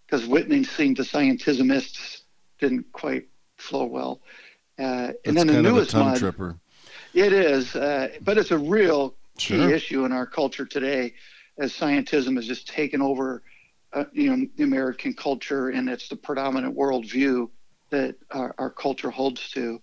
because 0.06 0.26
witnessing 0.28 0.96
to 0.96 1.04
scientismists 1.04 2.22
didn't 2.60 2.92
quite 2.92 3.28
flow 3.58 3.86
well. 3.86 4.22
Uh, 4.78 5.14
and 5.26 5.38
then 5.38 5.48
the 5.48 5.54
kind 5.54 5.66
of 5.66 5.74
a 5.74 5.76
newest 5.76 5.92
tongue 5.92 6.18
tripper. 6.18 6.60
it 7.14 7.34
is, 7.34 7.76
uh, 7.76 8.10
but 8.22 8.38
it's 8.38 8.52
a 8.52 8.58
real 8.58 9.16
key 9.38 9.58
Sure. 9.58 9.74
issue 9.74 10.06
in 10.06 10.12
our 10.12 10.26
culture 10.26 10.66
today, 10.66 11.14
as 11.58 11.74
scientism 11.74 12.36
has 12.36 12.48
just 12.48 12.68
taken 12.68 13.02
over, 13.02 13.44
uh, 13.94 14.06
you 14.12 14.36
know, 14.36 14.46
the 14.58 14.64
American 14.64 15.14
culture, 15.14 15.70
and 15.70 15.90
it's 15.90 16.10
the 16.10 16.16
predominant 16.16 16.76
worldview 16.76 17.50
that 17.90 18.16
our, 18.32 18.54
our 18.58 18.70
culture 18.70 19.10
holds 19.10 19.50
to. 19.52 19.82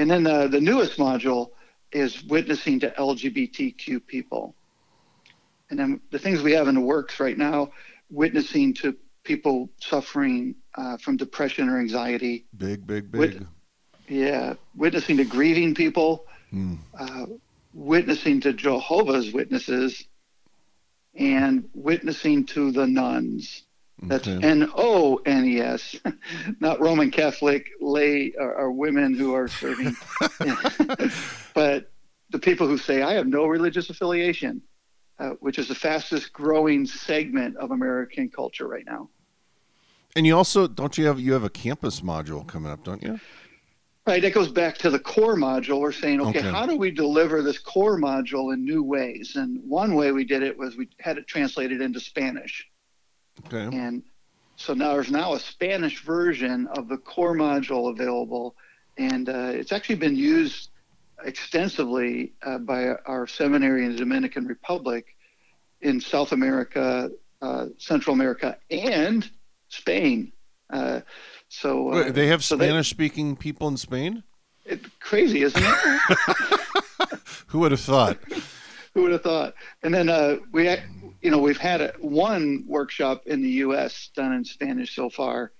And 0.00 0.10
then 0.10 0.22
the, 0.22 0.48
the 0.48 0.60
newest 0.62 0.96
module 0.96 1.50
is 1.92 2.24
witnessing 2.24 2.80
to 2.80 2.90
LGBTQ 2.92 4.06
people. 4.06 4.54
And 5.68 5.78
then 5.78 6.00
the 6.10 6.18
things 6.18 6.40
we 6.40 6.52
have 6.52 6.68
in 6.68 6.74
the 6.74 6.80
works 6.80 7.20
right 7.20 7.36
now, 7.36 7.72
witnessing 8.10 8.72
to 8.76 8.96
people 9.24 9.68
suffering 9.78 10.54
uh, 10.74 10.96
from 10.96 11.18
depression 11.18 11.68
or 11.68 11.78
anxiety, 11.78 12.46
Big, 12.56 12.86
big, 12.86 13.14
Wit- 13.14 13.40
big. 13.40 13.46
yeah, 14.08 14.54
witnessing 14.74 15.18
to 15.18 15.24
grieving 15.24 15.74
people, 15.74 16.24
Mm. 16.50 16.78
uh, 16.98 17.26
witnessing 17.74 18.40
to 18.40 18.52
Jehovah's 18.54 19.32
Witnesses, 19.34 20.04
and 21.14 21.68
witnessing 21.74 22.46
to 22.46 22.72
the 22.72 22.86
nuns. 22.86 23.64
That's 24.02 24.26
Okay. 24.26 24.46
N 24.46 24.70
O 24.74 25.16
N 25.26 25.44
E 25.44 25.60
S, 25.60 25.96
not 26.60 26.80
Roman 26.80 27.10
Catholic 27.10 27.68
lay 27.80 28.32
or, 28.38 28.54
or 28.54 28.72
women 28.72 29.14
who 29.14 29.34
are 29.34 29.48
serving, 29.48 29.96
but 31.54 31.90
the 32.30 32.38
people 32.38 32.66
who 32.66 32.78
say, 32.78 33.02
I 33.02 33.14
have 33.14 33.26
no 33.26 33.46
religious 33.46 33.90
affiliation, 33.90 34.62
uh, 35.18 35.30
which 35.40 35.58
is 35.58 35.68
the 35.68 35.74
fastest 35.74 36.32
growing 36.32 36.86
segment 36.86 37.56
of 37.56 37.72
American 37.72 38.30
culture 38.30 38.66
right 38.66 38.86
now. 38.86 39.10
And 40.16 40.26
you 40.26 40.36
also 40.36 40.66
don't 40.66 40.96
you 40.96 41.06
have 41.06 41.20
you 41.20 41.32
have 41.34 41.44
a 41.44 41.50
campus 41.50 42.00
module 42.00 42.46
coming 42.46 42.72
up, 42.72 42.82
don't 42.84 43.02
you? 43.02 43.20
Right, 44.06 44.22
that 44.22 44.32
goes 44.32 44.50
back 44.50 44.78
to 44.78 44.90
the 44.90 44.98
core 44.98 45.36
module. 45.36 45.78
We're 45.78 45.92
saying, 45.92 46.20
okay, 46.22 46.38
Okay. 46.38 46.50
how 46.50 46.66
do 46.66 46.76
we 46.76 46.90
deliver 46.90 47.42
this 47.42 47.58
core 47.58 47.98
module 48.00 48.52
in 48.52 48.64
new 48.64 48.82
ways? 48.82 49.36
And 49.36 49.60
one 49.68 49.94
way 49.94 50.10
we 50.10 50.24
did 50.24 50.42
it 50.42 50.56
was 50.56 50.76
we 50.76 50.88
had 50.98 51.18
it 51.18 51.26
translated 51.28 51.80
into 51.82 52.00
Spanish. 52.00 52.66
Okay. 53.46 53.76
And 53.76 54.02
so 54.56 54.74
now 54.74 54.92
there's 54.94 55.10
now 55.10 55.34
a 55.34 55.40
Spanish 55.40 56.02
version 56.02 56.66
of 56.68 56.88
the 56.88 56.98
core 56.98 57.34
module 57.34 57.90
available, 57.90 58.54
and 58.98 59.28
uh, 59.28 59.52
it's 59.54 59.72
actually 59.72 59.96
been 59.96 60.16
used 60.16 60.70
extensively 61.24 62.32
uh, 62.42 62.58
by 62.58 62.88
our 63.06 63.26
seminary 63.26 63.84
in 63.84 63.92
the 63.92 63.98
Dominican 63.98 64.46
Republic, 64.46 65.16
in 65.82 66.00
South 66.00 66.32
America, 66.32 67.10
uh, 67.42 67.66
Central 67.78 68.14
America 68.14 68.58
and 68.70 69.30
Spain. 69.68 70.32
Uh, 70.68 71.00
so 71.48 71.92
uh, 71.92 71.96
Wait, 71.96 72.14
they 72.14 72.26
have 72.26 72.44
so 72.44 72.56
they- 72.56 72.66
Spanish-speaking 72.66 73.36
people 73.36 73.68
in 73.68 73.76
Spain. 73.76 74.22
It's 74.66 74.86
crazy, 75.00 75.42
isn't 75.42 75.62
it? 75.64 76.60
Who 77.48 77.60
would 77.60 77.72
have 77.72 77.80
thought? 77.80 78.18
Who 78.94 79.02
would 79.02 79.12
have 79.12 79.22
thought? 79.22 79.54
And 79.82 79.92
then 79.94 80.08
uh, 80.08 80.36
we, 80.52 80.68
you 81.22 81.30
know, 81.30 81.38
we've 81.38 81.58
had 81.58 81.80
a, 81.80 81.92
one 82.00 82.64
workshop 82.66 83.22
in 83.26 83.42
the 83.42 83.50
U.S. 83.64 84.10
done 84.14 84.32
in 84.32 84.44
Spanish 84.44 84.94
so 84.94 85.10
far, 85.10 85.52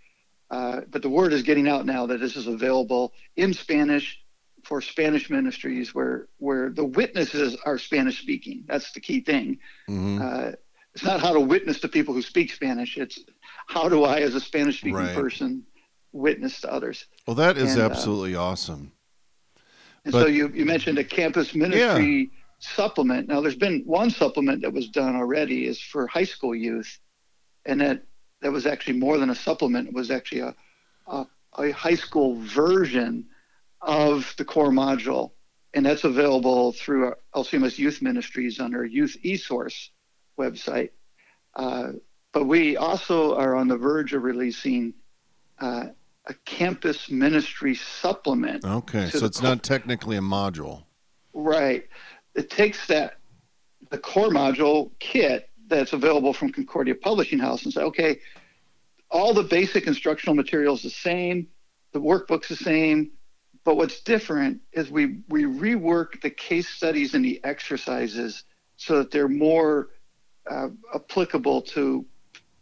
uh, 0.50 0.83
but 0.90 1.02
the 1.02 1.09
word 1.09 1.33
is 1.33 1.43
getting 1.43 1.69
out 1.69 1.87
now 1.87 2.07
that 2.07 2.21
this 2.21 2.37
is 2.37 2.47
available 2.47 3.12
in 3.37 3.52
Spanish 3.52 4.19
for 4.64 4.81
Spanish 4.83 5.31
ministries, 5.31 5.95
where 5.95 6.29
where 6.38 6.71
the 6.71 6.85
witnesses 6.85 7.57
are 7.64 7.79
Spanish 7.79 8.21
speaking. 8.21 8.64
That's 8.67 8.93
the 8.93 9.00
key 9.00 9.21
thing. 9.21 9.59
Mhm. 9.88 10.21
Uh, 10.21 10.57
it's 10.95 11.05
not 11.05 11.21
how 11.21 11.33
to 11.33 11.40
witness 11.40 11.81
to 11.81 11.88
people 11.88 12.12
who 12.14 12.21
speak 12.23 12.52
Spanish. 12.52 12.99
It's 12.99 13.19
how 13.69 13.88
do 13.88 14.05
I, 14.05 14.21
as 14.21 14.35
a 14.35 14.40
Spanish 14.40 14.79
speaking 14.79 14.95
Right. 14.97 15.14
person, 15.14 15.64
witness 16.12 16.61
to 16.62 16.73
others. 16.73 17.07
Well, 17.26 17.37
that 17.37 17.57
is 17.57 17.73
And, 17.75 17.83
uh, 17.83 17.85
absolutely 17.87 18.35
awesome. 18.35 18.93
And 20.05 20.12
But- 20.12 20.23
so 20.23 20.26
you, 20.26 20.49
you 20.49 20.64
mentioned 20.67 20.99
a 20.99 21.05
campus 21.05 21.55
ministry 21.55 22.31
supplement. 22.61 23.29
Now 23.29 23.40
there's 23.40 23.57
been 23.57 23.83
one 23.87 24.11
supplement 24.11 24.62
that 24.62 24.73
was 24.73 24.88
done 24.88 25.17
already 25.17 25.67
is 25.67 25.81
for 25.81 26.07
high 26.07 26.25
school 26.25 26.55
youth. 26.55 26.99
And 27.67 27.81
that, 27.81 28.05
that 28.43 28.52
was 28.52 28.67
actually 28.67 28.99
more 28.99 29.19
than 29.19 29.31
a 29.31 29.35
supplement. 29.35 29.88
It 29.88 29.95
was 29.95 30.11
actually 30.11 30.43
a, 30.43 30.55
a, 31.07 31.26
a 31.59 31.71
high 31.73 31.95
school 31.95 32.37
version 32.37 33.26
of 33.81 34.33
the 34.37 34.45
core 34.45 34.71
module. 34.71 35.33
And 35.73 35.87
that's 35.87 36.05
available 36.05 36.73
through 36.73 37.07
our 37.07 37.19
LCMS 37.35 37.79
Youth 37.79 38.02
Ministries 38.02 38.61
on 38.61 38.75
our 38.75 38.85
Youth 38.85 39.17
eSource 39.25 39.88
website. 40.38 40.90
Uh, 41.55 41.93
but 42.33 42.45
we 42.45 42.76
also 42.76 43.37
are 43.37 43.55
on 43.55 43.69
the 43.69 43.76
verge 43.76 44.12
of 44.12 44.23
releasing 44.23 44.95
uh, 45.61 45.87
a 46.26 46.35
campus 46.45 47.11
ministry 47.11 47.75
supplement. 47.75 48.64
Okay, 48.64 49.11
so 49.11 49.25
it's 49.25 49.40
co- 49.40 49.49
not 49.49 49.62
technically 49.62 50.17
a 50.17 50.21
module. 50.21 50.85
Right. 51.33 51.88
It 52.34 52.50
takes 52.50 52.87
that 52.87 53.14
the 53.90 53.99
core 53.99 54.28
module 54.28 54.90
kit 54.99 55.50
that's 55.66 55.92
available 55.92 56.32
from 56.32 56.52
Concordia 56.52 56.94
Publishing 56.94 57.38
House 57.38 57.64
and 57.64 57.72
say, 57.72 57.82
okay, 57.82 58.20
all 59.10 59.34
the 59.34 59.42
basic 59.42 59.87
instructional 59.87 60.34
materials 60.34 60.82
the 60.82 60.90
same, 60.90 61.49
the 61.92 62.00
workbook's 62.00 62.49
the 62.49 62.56
same, 62.56 63.10
but 63.64 63.76
what's 63.76 64.00
different 64.00 64.60
is 64.72 64.90
we 64.90 65.18
we 65.28 65.44
rework 65.44 66.20
the 66.22 66.30
case 66.30 66.68
studies 66.68 67.14
and 67.14 67.25
the 67.25 67.42
exercises 67.44 68.44
so 68.76 68.99
that 68.99 69.10
they're 69.10 69.28
more 69.28 69.88
uh, 70.50 70.68
applicable 70.94 71.60
to 71.62 72.06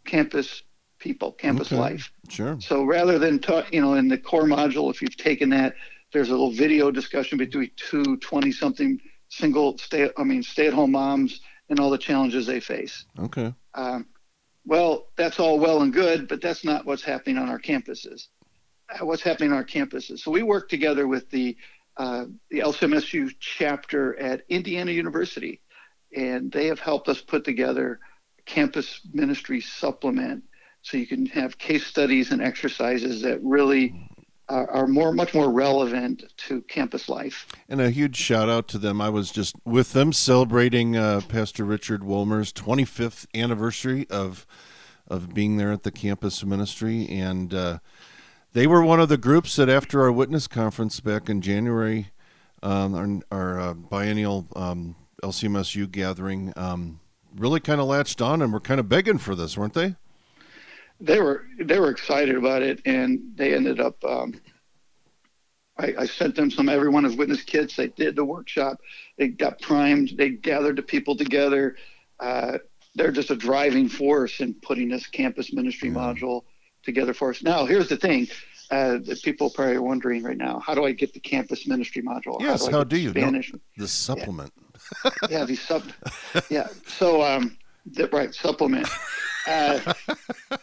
campus 0.05 0.63
people, 0.99 1.31
campus 1.31 1.71
Okay. 1.71 1.79
life. 1.79 2.11
Sure. 2.27 2.57
So 2.59 2.83
rather 2.83 3.17
than 3.17 3.39
talk, 3.39 3.73
you 3.73 3.81
know, 3.81 3.93
in 3.93 4.07
the 4.07 4.17
core 4.17 4.43
module, 4.43 4.89
if 4.91 5.01
you've 5.01 5.15
taken 5.15 5.49
that, 5.51 5.75
there's 6.11 6.29
a 6.29 6.31
little 6.31 6.51
video 6.51 6.91
discussion 6.91 7.37
between 7.37 7.71
two 7.77 8.17
20 8.17 8.51
something 8.51 8.99
single 9.29 9.77
stay, 9.77 10.09
I 10.17 10.23
mean, 10.23 10.43
stay 10.43 10.67
at 10.67 10.73
home 10.73 10.91
moms 10.91 11.41
and 11.69 11.79
all 11.79 11.89
the 11.89 11.97
challenges 11.97 12.45
they 12.45 12.59
face. 12.59 13.05
Okay. 13.17 13.53
Um, 13.75 14.07
well, 14.65 15.07
that's 15.15 15.39
all 15.39 15.59
well 15.59 15.81
and 15.81 15.93
good, 15.93 16.27
but 16.27 16.41
that's 16.41 16.63
not 16.63 16.85
what's 16.85 17.03
happening 17.03 17.37
on 17.37 17.49
our 17.49 17.59
campuses. 17.59 18.27
Uh, 18.89 19.05
What's 19.05 19.21
happening 19.21 19.51
on 19.51 19.57
our 19.57 19.65
campuses? 19.65 20.19
So 20.19 20.31
we 20.31 20.43
work 20.43 20.69
together 20.69 21.07
with 21.07 21.29
the 21.29 21.55
uh, 21.97 22.25
the 22.49 22.59
LCMSU 22.59 23.35
chapter 23.39 24.17
at 24.19 24.45
Indiana 24.47 24.91
University, 24.91 25.61
and 26.15 26.51
they 26.51 26.67
have 26.67 26.79
helped 26.79 27.09
us 27.09 27.19
put 27.19 27.43
together 27.43 27.99
a 28.39 28.41
campus 28.43 29.01
ministry 29.11 29.59
supplement, 29.59 30.43
so 30.81 30.97
you 30.97 31.05
can 31.05 31.25
have 31.25 31.57
case 31.57 31.85
studies 31.85 32.31
and 32.31 32.41
exercises 32.41 33.21
that 33.23 33.43
really 33.43 33.93
are, 34.49 34.87
more, 34.87 35.13
much 35.13 35.33
more 35.33 35.49
relevant 35.49 36.23
to 36.37 36.61
campus 36.63 37.07
life. 37.07 37.47
And 37.67 37.79
a 37.79 37.89
huge 37.91 38.15
shout 38.15 38.49
out 38.49 38.67
to 38.69 38.77
them. 38.77 38.99
I 38.99 39.09
was 39.09 39.31
just 39.31 39.55
with 39.65 39.93
them 39.93 40.11
celebrating 40.11 40.97
uh, 40.97 41.21
Pastor 41.27 41.63
Richard 41.63 42.03
Wolmer's 42.03 42.51
25th 42.51 43.25
anniversary 43.33 44.07
of 44.09 44.45
of 45.07 45.33
being 45.33 45.57
there 45.57 45.71
at 45.71 45.81
the 45.81 45.91
campus 45.91 46.45
ministry, 46.45 47.07
and 47.09 47.51
uh, 47.51 47.79
they 48.53 48.67
were 48.67 48.83
one 48.83 48.99
of 48.99 49.09
the 49.09 49.17
groups 49.17 49.55
that 49.55 49.67
after 49.67 50.03
our 50.03 50.11
witness 50.11 50.47
conference 50.47 50.99
back 50.99 51.29
in 51.29 51.41
January, 51.41 52.11
um, 52.61 53.23
our, 53.31 53.37
our 53.39 53.59
uh, 53.59 53.73
biennial 53.73 54.47
um, 54.55 54.95
LCMSU 55.23 55.91
gathering, 55.91 56.53
um, 56.55 56.99
really 57.35 57.59
kind 57.59 57.81
of 57.81 57.87
latched 57.87 58.21
on 58.21 58.41
and 58.41 58.53
were 58.53 58.59
kind 58.59 58.79
of 58.79 58.87
begging 58.87 59.17
for 59.17 59.33
this, 59.33 59.57
weren't 59.57 59.73
they? 59.73 59.95
They 60.99 61.19
were 61.19 61.45
they 61.59 61.79
were 61.79 61.89
excited 61.89 62.35
about 62.35 62.61
it, 62.61 62.81
and 62.85 63.33
they 63.35 63.53
ended 63.53 63.79
up. 63.79 64.03
Um, 64.03 64.39
I, 65.77 65.95
I 65.99 66.05
sent 66.05 66.35
them 66.35 66.51
some 66.51 66.67
Every 66.67 66.89
One 66.89 67.05
His 67.05 67.15
Witness 67.15 67.41
kits. 67.41 67.75
They 67.77 67.87
did 67.87 68.17
the 68.17 68.25
workshop. 68.25 68.79
They 69.17 69.29
got 69.29 69.61
primed. 69.61 70.13
They 70.17 70.29
gathered 70.29 70.75
the 70.75 70.81
people 70.81 71.15
together. 71.15 71.77
Uh, 72.19 72.57
they're 72.95 73.11
just 73.11 73.31
a 73.31 73.35
driving 73.35 73.87
force 73.87 74.41
in 74.41 74.55
putting 74.55 74.89
this 74.89 75.07
campus 75.07 75.53
ministry 75.53 75.89
module 75.89 76.43
together 76.83 77.13
for 77.13 77.29
us. 77.29 77.41
Now, 77.41 77.65
here's 77.65 77.87
the 77.87 77.97
thing. 77.97 78.27
Uh, 78.71 78.99
that 78.99 79.19
people 79.23 79.49
probably 79.49 79.73
are 79.73 79.81
wondering 79.81 80.21
right 80.21 80.37
now, 80.37 80.59
how 80.59 80.75
do 80.75 80.85
I 80.85 80.91
get 80.91 81.11
the 81.11 81.19
campus 81.19 81.65
ministry 81.65 82.03
module? 82.03 82.39
Yes, 82.39 82.67
how 82.67 82.83
do 82.83 82.95
the 82.95 83.01
you? 83.01 83.31
No. 83.31 83.41
The 83.77 83.87
supplement. 83.87 84.53
yeah, 85.27 85.43
the 85.43 85.55
sub, 85.55 85.81
yeah. 86.51 86.67
So, 86.85 87.23
um, 87.23 87.57
the, 87.87 88.07
right, 88.09 88.31
supplement. 88.31 88.87
Uh, 89.47 89.93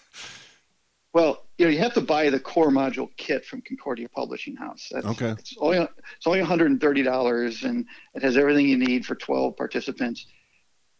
well, 1.17 1.47
you 1.57 1.65
know, 1.65 1.73
you 1.73 1.79
have 1.79 1.95
to 1.95 2.03
buy 2.03 2.29
the 2.29 2.39
core 2.39 2.69
module 2.69 3.09
kit 3.17 3.47
from 3.47 3.63
Concordia 3.63 4.07
Publishing 4.07 4.55
House. 4.55 4.89
That's, 4.93 5.07
Okay. 5.07 5.31
It's 5.31 5.55
only 5.59 5.79
it's 5.79 6.27
only 6.27 6.41
one 6.41 6.47
hundred 6.47 6.71
and 6.73 6.79
thirty 6.79 7.03
dollars, 7.03 7.63
and 7.63 7.87
it 8.15 8.23
has 8.23 8.37
everything 8.37 8.69
you 8.69 8.77
need 8.77 9.07
for 9.07 9.15
twelve 9.15 9.57
participants. 9.57 10.27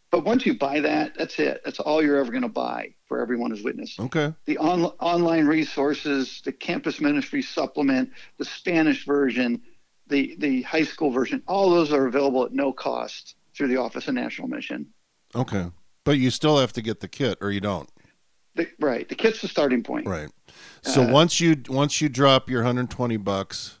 But 0.09 0.25
once 0.25 0.43
you 0.43 0.57
buy 0.57 0.79
that, 0.79 1.13
that's 1.15 1.37
it. 1.37 1.61
That's 1.63 1.79
all 1.79 2.01
you're 2.01 2.17
ever 2.17 2.31
going 2.31 2.41
to 2.41 2.49
buy 2.49 2.95
for 3.07 3.21
Every 3.21 3.37
One 3.37 3.51
His 3.51 3.61
Witness 3.63 3.99
Okay. 3.99 4.33
the 4.45 4.57
on, 4.57 4.85
online 4.99 5.45
resources, 5.45 6.41
the 6.43 6.51
campus 6.51 6.99
ministry 6.99 7.43
supplement, 7.43 8.09
the 8.39 8.45
Spanish 8.45 9.05
version, 9.05 9.61
the 10.07 10.35
the 10.39 10.63
high 10.63 10.85
school 10.93 11.11
version, 11.11 11.43
all 11.47 11.69
those 11.69 11.93
are 11.93 12.07
available 12.07 12.43
at 12.43 12.53
no 12.53 12.73
cost 12.73 13.35
through 13.55 13.67
the 13.67 13.77
Office 13.77 14.07
of 14.07 14.15
National 14.15 14.47
Mission. 14.47 14.87
Okay. 15.35 15.67
But 16.03 16.17
you 16.17 16.31
still 16.31 16.57
have 16.57 16.73
to 16.73 16.81
get 16.81 17.01
the 17.01 17.07
kit, 17.07 17.37
or 17.39 17.51
you 17.51 17.61
don't. 17.61 17.87
The, 18.57 18.67
right, 18.79 19.07
the 19.07 19.15
kit's 19.15 19.41
the 19.41 19.47
starting 19.47 19.83
point. 19.83 20.07
Right. 20.07 20.29
So 20.81 21.03
Uh, 21.03 21.11
once 21.11 21.39
you 21.39 21.55
once 21.69 22.01
you 22.01 22.09
drop 22.09 22.49
your 22.49 22.61
120 22.61 23.15
bucks 23.17 23.79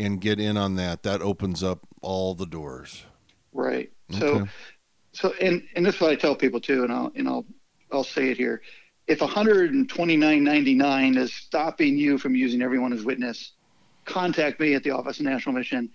and 0.00 0.20
get 0.20 0.40
in 0.40 0.56
on 0.56 0.76
that, 0.76 1.02
that 1.02 1.20
opens 1.20 1.62
up 1.62 1.86
all 2.00 2.34
the 2.34 2.46
doors. 2.46 3.04
Right. 3.52 3.92
So, 4.10 4.26
Okay. 4.26 4.50
so 5.12 5.34
and 5.40 5.62
and 5.74 5.84
this 5.84 5.96
is 5.96 6.00
what 6.00 6.10
I 6.10 6.16
tell 6.16 6.34
people 6.34 6.60
too, 6.60 6.82
and 6.82 6.92
I'll 6.92 7.12
and 7.14 7.28
I'll 7.28 7.44
I'll 7.92 8.04
say 8.04 8.30
it 8.30 8.38
here. 8.38 8.62
If 9.06 9.20
129.99 9.20 11.16
is 11.16 11.32
stopping 11.32 11.96
you 11.98 12.18
from 12.18 12.34
using 12.34 12.62
Every 12.62 12.78
One 12.78 12.90
His 12.90 13.04
Witness, 13.04 13.52
contact 14.04 14.58
me 14.58 14.74
at 14.74 14.82
the 14.82 14.90
Office 14.90 15.20
of 15.20 15.26
National 15.26 15.54
Mission. 15.54 15.90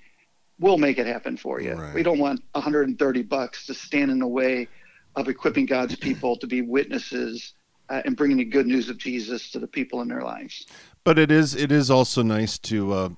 We'll 0.60 0.78
make 0.78 1.00
it 1.00 1.08
happen 1.08 1.38
for 1.38 1.60
you. 1.60 1.74
Right. 1.74 1.94
We 1.96 2.04
don't 2.04 2.20
want 2.20 2.42
130 2.52 3.24
bucks 3.24 3.66
to 3.66 3.74
stand 3.74 4.12
in 4.12 4.20
the 4.20 4.28
way 4.28 4.68
of 5.16 5.28
equipping 5.28 5.66
God's 5.66 5.96
people 5.96 6.38
to 6.38 6.46
be 6.48 6.62
witnesses 6.62 7.56
uh, 7.92 8.02
and 8.06 8.16
bringing 8.16 8.38
the 8.38 8.46
good 8.46 8.66
news 8.66 8.90
of 8.90 8.98
Jesus 8.98 9.52
to 9.52 9.60
the 9.60 9.68
people 9.68 10.02
in 10.02 10.08
their 10.08 10.24
lives. 10.24 10.66
But 11.04 11.20
it 11.20 11.30
is 11.30 11.54
it 11.54 11.72
is 11.72 11.92
also 11.92 12.24
nice 12.24 12.58
to 12.60 12.94
uh 12.94 13.10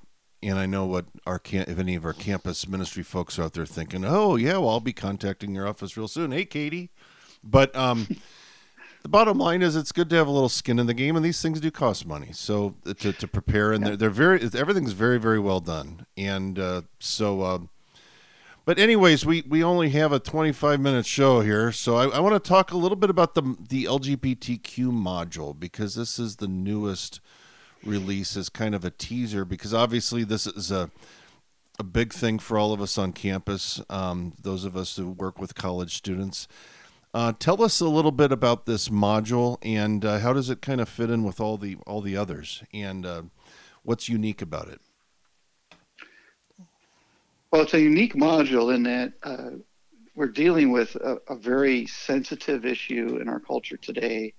and 0.41 0.59
I 0.59 0.65
know 0.65 0.85
what 0.85 1.05
our 1.25 1.39
camp, 1.39 1.69
if 1.69 1.79
any 1.79 1.95
of 1.95 2.03
our 2.03 2.11
campus 2.11 2.67
ministry 2.67 3.01
folks 3.01 3.39
are 3.39 3.43
out 3.43 3.53
there 3.53 3.65
thinking, 3.65 4.03
"Oh, 4.03 4.35
yeah, 4.35 4.57
well, 4.57 4.71
I'll 4.71 4.79
be 4.81 4.91
contacting 4.91 5.55
your 5.55 5.65
office 5.67 5.95
real 5.95 6.09
soon." 6.09 6.31
Hey, 6.31 6.43
Katie. 6.43 6.89
But 7.43 7.73
um 7.75 8.07
the 9.03 9.09
bottom 9.09 9.37
line 9.37 9.61
is 9.61 9.75
it's 9.75 9.91
good 9.91 10.09
to 10.09 10.15
have 10.15 10.27
a 10.27 10.31
little 10.31 10.49
skin 10.49 10.79
in 10.79 10.87
the 10.87 10.93
game 10.93 11.15
and 11.15 11.23
these 11.23 11.41
things 11.41 11.59
do 11.59 11.69
cost 11.69 12.07
money. 12.07 12.31
So 12.33 12.75
uh, 12.85 12.93
to, 12.95 13.13
to 13.13 13.27
prepare 13.27 13.73
and 13.73 13.85
they're, 13.85 13.95
they're 13.95 14.09
very 14.09 14.41
everything's 14.55 14.93
very 14.93 15.19
very 15.19 15.39
well 15.39 15.59
done. 15.59 16.07
And 16.17 16.57
uh 16.57 16.81
so 16.99 17.43
um 17.43 17.69
But 18.65 18.79
anyways, 18.79 19.25
we, 19.25 19.41
we 19.41 19.61
only 19.61 19.89
have 19.89 20.13
a 20.13 20.19
25 20.19 20.79
minute 20.79 21.05
show 21.05 21.41
here, 21.41 21.71
so 21.73 21.97
I, 21.97 22.07
I 22.07 22.19
want 22.21 22.41
to 22.41 22.47
talk 22.47 22.71
a 22.71 22.77
little 22.77 22.95
bit 22.95 23.09
about 23.09 23.35
the 23.35 23.57
the 23.59 23.83
LGBTQ 23.85 24.89
module 24.89 25.57
because 25.57 25.95
this 25.95 26.17
is 26.17 26.37
the 26.37 26.47
newest 26.47 27.19
release 27.83 28.37
as 28.37 28.47
kind 28.47 28.73
of 28.73 28.85
a 28.85 28.89
teaser 28.89 29.43
because 29.43 29.73
obviously 29.73 30.23
this 30.23 30.47
is 30.47 30.71
a 30.71 30.91
a 31.79 31.83
big 31.83 32.13
thing 32.13 32.39
for 32.39 32.57
all 32.57 32.71
of 32.71 32.81
us 32.81 32.97
on 32.97 33.11
campus, 33.11 33.81
um, 33.89 34.33
those 34.39 34.63
of 34.63 34.77
us 34.77 34.95
who 34.95 35.09
work 35.09 35.39
with 35.39 35.55
college 35.55 35.95
students. 35.95 36.47
Uh, 37.13 37.33
tell 37.37 37.61
us 37.63 37.79
a 37.81 37.89
little 37.89 38.11
bit 38.11 38.31
about 38.31 38.65
this 38.65 38.89
module 38.89 39.57
and 39.61 40.05
uh, 40.05 40.19
how 40.19 40.31
does 40.31 40.49
it 40.49 40.61
kind 40.61 40.79
of 40.79 40.87
fit 40.87 41.09
in 41.09 41.23
with 41.23 41.41
all 41.41 41.57
the 41.57 41.75
all 41.85 41.99
the 41.99 42.15
others 42.15 42.63
and 42.73 43.05
uh, 43.05 43.23
what's 43.83 44.07
unique 44.07 44.41
about 44.41 44.69
it? 44.69 44.79
Well, 47.53 47.61
it's 47.61 47.75
a 47.75 47.79
unique 47.79 48.15
module 48.15 48.73
in 48.73 48.81
that 48.81 49.13
uh, 49.21 49.51
we're 50.15 50.25
dealing 50.25 50.71
with 50.71 50.95
a, 50.95 51.19
a 51.29 51.35
very 51.35 51.85
sensitive 51.85 52.65
issue 52.65 53.19
in 53.21 53.29
our 53.29 53.39
culture 53.39 53.77
today, 53.77 54.33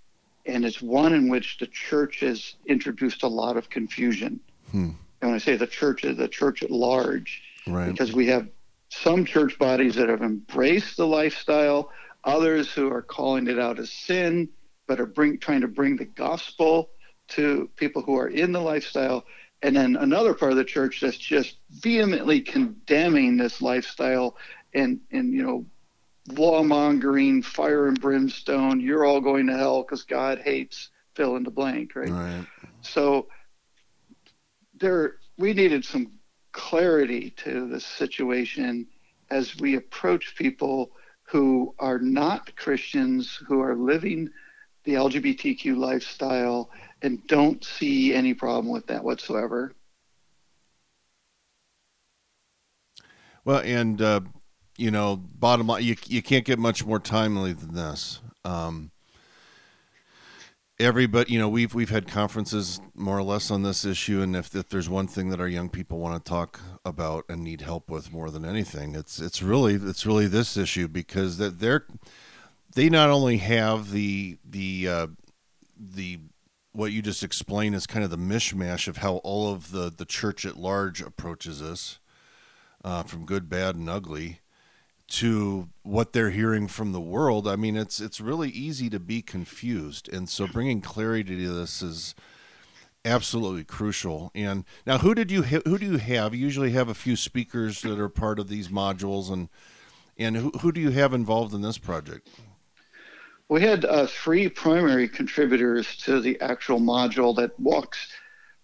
and 0.47 0.65
it's 0.65 0.83
one 0.83 1.15
in 1.15 1.29
which 1.29 1.59
the 1.59 1.69
church 1.69 2.19
has 2.21 2.57
introduced 2.67 3.23
a 3.23 3.29
lot 3.29 3.57
of 3.57 3.71
confusion. 3.71 4.41
Hmm. 4.73 4.91
And 5.21 5.31
when 5.31 5.35
I 5.35 5.39
say 5.39 5.55
the 5.55 5.69
church, 5.69 6.03
is 6.03 6.17
the 6.17 6.27
church 6.27 6.65
at 6.65 6.73
large, 6.73 7.41
Right. 7.69 7.89
because 7.89 8.13
we 8.13 8.27
have 8.27 8.49
some 8.89 9.25
church 9.25 9.61
bodies 9.61 9.95
that 9.95 10.09
have 10.09 10.23
embraced 10.23 10.97
the 10.97 11.07
lifestyle, 11.07 11.93
others 12.25 12.73
who 12.73 12.93
are 12.93 13.03
calling 13.03 13.47
it 13.47 13.61
out 13.61 13.79
as 13.79 13.93
sin, 13.93 14.49
but 14.89 14.99
are 14.99 15.07
bring, 15.07 15.39
trying 15.39 15.61
to 15.61 15.69
bring 15.69 15.95
the 15.97 16.05
gospel 16.05 16.91
to 17.29 17.71
people 17.77 18.03
who 18.03 18.19
are 18.19 18.29
in 18.29 18.51
the 18.51 18.61
lifestyle. 18.61 19.25
And 19.65 19.75
then 19.75 19.97
another 19.97 20.35
part 20.35 20.53
of 20.53 20.59
the 20.59 20.65
church 20.65 21.01
that's 21.01 21.17
just 21.17 21.57
vehemently 21.71 22.43
condemning 22.43 23.39
this 23.39 23.63
lifestyle 23.63 24.37
and, 24.75 25.01
and 25.11 25.33
you 25.33 25.43
know, 25.43 25.65
law 26.37 26.63
mongering, 26.63 27.41
fire 27.41 27.89
and 27.89 27.99
brimstone, 27.99 28.79
you're 28.79 29.07
all 29.07 29.23
going 29.23 29.47
to 29.47 29.57
hell 29.57 29.81
because 29.81 30.03
God 30.03 30.39
hates 30.39 30.91
fill 31.15 31.37
in 31.37 31.45
the 31.45 31.51
blank, 31.51 31.97
right? 31.97 32.11
Right. 32.11 32.47
So 32.83 33.29
there, 34.79 35.17
we 35.39 35.55
needed 35.55 35.83
some 35.87 36.13
clarity 36.53 37.31
to 37.31 37.67
the 37.67 37.81
situation 37.81 38.87
as 39.31 39.57
we 39.57 39.77
approach 39.77 40.37
people 40.37 40.91
who 41.23 41.75
are 41.79 41.99
not 41.99 42.55
Christians, 42.57 43.41
who 43.49 43.61
are 43.63 43.75
living 43.75 44.29
the 44.85 44.93
LGBTQ 44.93 45.75
lifestyle 45.75 46.69
and 47.05 47.25
don't 47.27 47.63
see 47.63 48.15
any 48.15 48.35
problem 48.35 48.73
with 48.73 48.87
that 48.87 49.05
whatsoever. 49.05 49.73
Well, 53.45 53.61
and 53.61 54.01
uh, 54.01 54.21
you 54.79 54.91
know, 54.91 55.17
bottom 55.17 55.67
line, 55.67 55.85
you 55.85 55.97
you 56.07 56.23
can't 56.23 56.47
get 56.47 56.59
much 56.59 56.85
more 56.85 56.99
timely 56.99 57.53
than 57.53 57.75
this. 57.75 58.21
Um, 58.45 58.91
everybody, 60.81 61.35
you 61.35 61.39
know, 61.39 61.51
we've 61.51 61.75
we've 61.75 61.91
had 61.91 62.09
conferences 62.09 62.81
more 62.95 63.19
or 63.19 63.23
less 63.23 63.51
on 63.51 63.63
this 63.63 63.85
issue, 63.85 64.23
and 64.23 64.35
if, 64.35 64.57
if 64.57 64.71
there's 64.71 64.89
one 64.89 65.07
thing 65.07 65.29
that 65.29 65.41
our 65.41 65.49
young 65.49 65.69
people 65.69 65.99
want 65.99 66.25
to 66.25 66.29
talk 66.29 66.59
about 66.87 67.27
and 67.29 67.45
need 67.45 67.61
help 67.61 67.91
with 67.91 68.11
more 68.11 68.31
than 68.31 68.47
anything, 68.47 68.95
it's 68.95 69.21
it's 69.21 69.43
really 69.43 69.75
it's 69.75 70.07
really 70.07 70.27
this 70.27 70.57
issue 70.57 70.89
because 70.89 71.37
that 71.37 71.61
they're 71.61 71.85
they 72.75 72.89
not 72.89 73.11
only 73.11 73.37
have 73.37 73.91
the 73.91 74.39
the 74.43 74.89
uh, 74.89 75.07
the 75.79 76.19
what 76.75 76.93
you 76.93 77.01
just 77.01 77.23
explained 77.23 77.75
is 77.75 77.87
kind 77.87 78.05
of 78.05 78.11
the 78.11 78.19
mishmash 78.19 78.89
of 78.89 78.99
how 78.99 79.17
all 79.19 79.53
of 79.53 79.71
the 79.71 79.91
the 79.97 80.05
church 80.05 80.45
at 80.45 80.57
large 80.57 81.01
approaches 81.01 81.61
this 81.61 82.01
uh, 82.85 83.05
from 83.05 83.25
good, 83.25 83.49
bad, 83.49 83.77
and 83.77 83.89
ugly 83.89 84.41
to 85.07 85.69
what 85.83 86.13
they're 86.13 86.31
hearing 86.31 86.67
from 86.67 86.93
the 86.93 87.01
world. 87.01 87.47
I 87.47 87.57
mean, 87.57 87.77
it's 87.77 88.01
it's 88.01 88.21
really 88.21 88.51
easy 88.51 88.91
to 88.91 88.99
be 88.99 89.23
confused, 89.23 90.13
and 90.13 90.29
so 90.29 90.47
bringing 90.47 90.81
clarity 90.81 91.37
to 91.37 91.53
this 91.53 91.81
is 91.81 92.15
absolutely 93.05 93.65
crucial. 93.65 94.33
And 94.35 94.65
now, 94.85 94.99
who 94.99 95.15
did 95.15 95.31
you 95.31 95.45
ha- 95.45 95.63
who 95.65 95.79
do 95.79 95.87
you 95.87 95.99
have? 95.99 96.35
You 96.35 96.41
usually 96.41 96.73
have 96.73 96.89
a 96.89 96.95
few 96.95 97.15
speakers 97.15 97.83
that 97.83 98.01
are 98.01 98.09
part 98.09 98.41
of 98.41 98.49
these 98.49 98.69
modules, 98.69 99.31
and 99.31 99.49
and 100.19 100.37
who 100.37 100.51
who 100.61 100.73
do 100.73 100.81
you 100.81 100.91
have 100.91 101.15
involved 101.15 101.55
in 101.55 101.63
this 101.63 101.79
project? 101.79 102.29
We 103.49 103.61
had 103.61 103.85
uh, 103.85 104.07
three 104.07 104.49
primary 104.49 105.09
contributors 105.09 105.97
to 105.99 106.21
the 106.21 106.41
actual 106.41 106.81
module 106.81 107.37
that 107.37 107.59
walks 107.61 108.09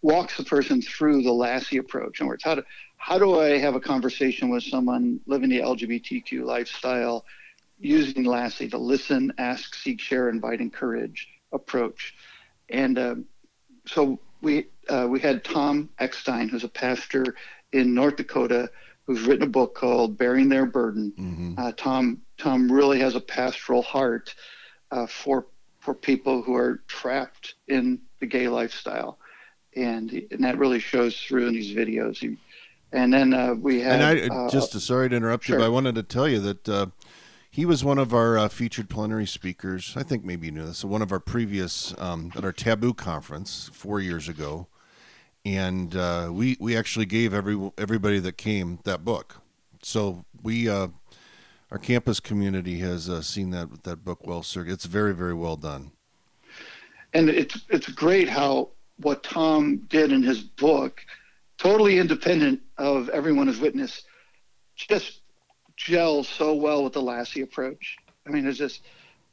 walks 0.02 0.38
the 0.38 0.44
person 0.44 0.80
through 0.80 1.22
the 1.22 1.32
Lassie 1.32 1.76
approach. 1.76 2.20
Words, 2.20 2.42
how 2.44 2.54
to 2.54 2.64
how 2.96 3.18
do 3.18 3.40
I 3.40 3.58
have 3.58 3.74
a 3.74 3.80
conversation 3.80 4.48
with 4.48 4.62
someone 4.62 5.20
living 5.26 5.50
the 5.50 5.60
LGBTQ 5.60 6.44
lifestyle 6.44 7.24
using 7.78 8.24
Lassie, 8.24 8.66
the 8.66 8.78
listen, 8.78 9.32
ask, 9.38 9.74
seek, 9.74 10.00
share, 10.00 10.28
invite, 10.28 10.60
encourage 10.60 11.28
approach? 11.52 12.14
And 12.68 12.98
uh, 12.98 13.14
so 13.86 14.18
we 14.40 14.66
uh, 14.88 15.06
we 15.10 15.20
had 15.20 15.44
Tom 15.44 15.90
Eckstein, 15.98 16.48
who's 16.48 16.64
a 16.64 16.68
pastor 16.68 17.36
in 17.72 17.94
North 17.94 18.16
Dakota, 18.16 18.70
who's 19.04 19.22
written 19.22 19.44
a 19.44 19.50
book 19.50 19.74
called 19.74 20.16
"Bearing 20.16 20.48
Their 20.48 20.66
Burden." 20.66 21.12
Mm-hmm. 21.18 21.54
Uh, 21.58 21.72
Tom 21.72 22.22
Tom 22.38 22.72
really 22.72 23.00
has 23.00 23.14
a 23.14 23.20
pastoral 23.20 23.82
heart 23.82 24.34
uh, 24.90 25.06
for 25.06 25.46
for 25.80 25.94
people 25.94 26.42
who 26.42 26.54
are 26.54 26.82
trapped 26.86 27.54
in 27.68 28.00
the 28.20 28.26
gay 28.26 28.48
lifestyle, 28.48 29.18
and 29.76 30.10
and 30.30 30.44
that 30.44 30.58
really 30.58 30.78
shows 30.78 31.18
through 31.18 31.48
in 31.48 31.54
these 31.54 31.74
videos. 31.74 32.18
He, 32.18 32.36
and 32.92 33.12
then 33.12 33.32
uh, 33.32 33.54
we 33.54 33.80
had 33.80 34.00
And 34.00 34.30
I 34.30 34.34
uh, 34.34 34.50
just 34.50 34.78
sorry 34.80 35.08
to 35.08 35.16
interrupt 35.16 35.48
you, 35.48 35.56
but 35.56 35.64
I 35.64 35.68
wanted 35.68 35.94
to 35.94 36.02
tell 36.02 36.28
you 36.28 36.40
that 36.40 36.68
uh, 36.68 36.86
he 37.50 37.64
was 37.64 37.84
one 37.84 37.98
of 37.98 38.14
our 38.14 38.38
uh, 38.38 38.48
featured 38.48 38.88
plenary 38.88 39.26
speakers. 39.26 39.94
I 39.96 40.02
think 40.02 40.24
maybe 40.24 40.46
you 40.46 40.52
knew 40.52 40.66
this. 40.66 40.84
One 40.84 41.02
of 41.02 41.12
our 41.12 41.20
previous 41.20 41.94
um, 41.98 42.32
at 42.36 42.44
our 42.44 42.52
Taboo 42.52 42.94
conference 42.94 43.70
four 43.72 44.00
years 44.00 44.28
ago, 44.28 44.68
and 45.44 45.94
uh, 45.96 46.30
we 46.32 46.56
we 46.60 46.76
actually 46.76 47.06
gave 47.06 47.32
every 47.32 47.70
everybody 47.78 48.18
that 48.20 48.36
came 48.36 48.78
that 48.84 49.04
book. 49.04 49.36
So 49.82 50.24
we 50.42 50.68
uh, 50.68 50.88
our 51.70 51.78
campus 51.78 52.20
community 52.20 52.78
has 52.78 53.08
uh, 53.08 53.22
seen 53.22 53.50
that 53.50 53.84
that 53.84 54.04
book 54.04 54.26
well 54.26 54.42
circulated. 54.42 54.74
It's 54.74 54.84
very 54.86 55.14
very 55.14 55.34
well 55.34 55.56
done. 55.56 55.92
and 57.12 57.28
it's 57.28 57.60
it's 57.68 57.88
great 57.88 58.28
how 58.28 58.70
what 58.98 59.22
Tom 59.22 59.78
did 59.88 60.12
in 60.12 60.22
his 60.22 60.42
book, 60.42 61.00
totally 61.58 61.98
independent 61.98 62.60
of 62.76 63.08
Every 63.08 63.32
One 63.32 63.46
His 63.46 63.58
Witness, 63.58 64.02
just 64.76 65.22
gels 65.76 66.28
so 66.28 66.54
well 66.54 66.84
with 66.84 66.92
the 66.92 67.02
Lassie 67.02 67.40
approach. 67.40 67.96
I 68.26 68.30
mean, 68.30 68.46
it's 68.46 68.58
just 68.58 68.82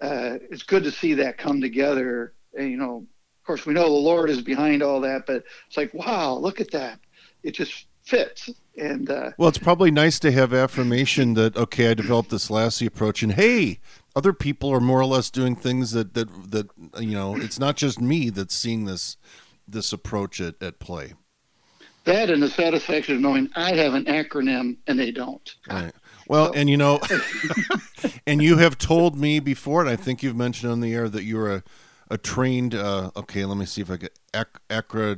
uh, 0.02 0.38
it's 0.50 0.64
good 0.64 0.84
to 0.84 0.92
see 0.92 1.14
that 1.16 1.38
come 1.38 1.60
together. 1.60 2.34
And, 2.58 2.72
you 2.72 2.78
know, 2.78 2.98
of 3.42 3.46
course, 3.46 3.66
we 3.66 3.74
know 3.74 3.84
the 3.84 3.90
Lord 3.90 4.30
is 4.30 4.42
behind 4.42 4.82
all 4.82 5.02
that, 5.02 5.26
but 5.26 5.44
it's 5.68 5.78
like, 5.78 5.94
wow, 5.94 6.34
look 6.34 6.62
at 6.62 6.72
that! 6.72 7.00
It 7.44 7.52
just 7.52 7.88
fits. 8.04 8.50
And 8.78 9.10
uh, 9.10 9.32
Well, 9.38 9.50
it's 9.50 9.58
probably 9.58 9.90
nice 9.90 10.20
to 10.20 10.32
have 10.32 10.54
affirmation 10.54 11.34
that 11.34 11.58
okay, 11.58 11.90
I 11.90 11.94
developed 11.96 12.30
this 12.30 12.50
Lassie 12.50 12.86
approach, 12.86 13.24
and 13.24 13.34
hey, 13.34 13.80
other 14.16 14.34
people 14.34 14.70
are 14.70 14.80
more 14.80 15.00
or 15.00 15.06
less 15.06 15.30
doing 15.32 15.56
things 15.56 15.92
that 15.92 16.14
that 16.14 16.52
that 16.52 16.68
you 17.00 17.12
know. 17.12 17.36
It's 17.36 17.60
not 17.60 17.76
just 17.76 18.00
me 18.00 18.30
that's 18.30 18.54
seeing 18.54 18.86
this 18.86 19.18
this 19.68 19.92
approach 19.92 20.40
at, 20.40 20.62
at 20.62 20.80
play. 20.80 21.14
that 22.06 22.30
and 22.30 22.42
the 22.42 22.50
satisfaction 22.50 23.16
of 23.16 23.22
knowing 23.22 23.50
I 23.56 23.74
have 23.74 23.94
an 23.96 24.06
acronym 24.06 24.78
and 24.88 24.98
they 24.98 25.12
don't. 25.12 25.56
Right. 25.70 25.92
Well, 26.28 26.52
and 26.56 26.70
you 26.70 26.78
know, 26.78 27.00
and 28.28 28.42
you 28.42 28.58
have 28.58 28.78
told 28.78 29.18
me 29.18 29.40
before, 29.40 29.82
and 29.82 29.90
I 29.90 29.96
think 29.96 30.22
you've 30.22 30.36
mentioned 30.36 30.72
on 30.72 30.82
the 30.82 30.94
air 30.94 31.10
that 31.10 31.24
you're 31.24 31.52
a 31.52 31.64
a 32.10 32.18
trained. 32.18 32.76
Uh, 32.76 33.12
okay, 33.16 33.44
let 33.46 33.58
me 33.58 33.66
see 33.66 33.82
if 33.82 33.92
I 33.92 33.98
get 33.98 34.18
ac- 34.34 34.46
acro, 34.70 35.18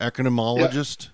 acronymologist. 0.00 1.10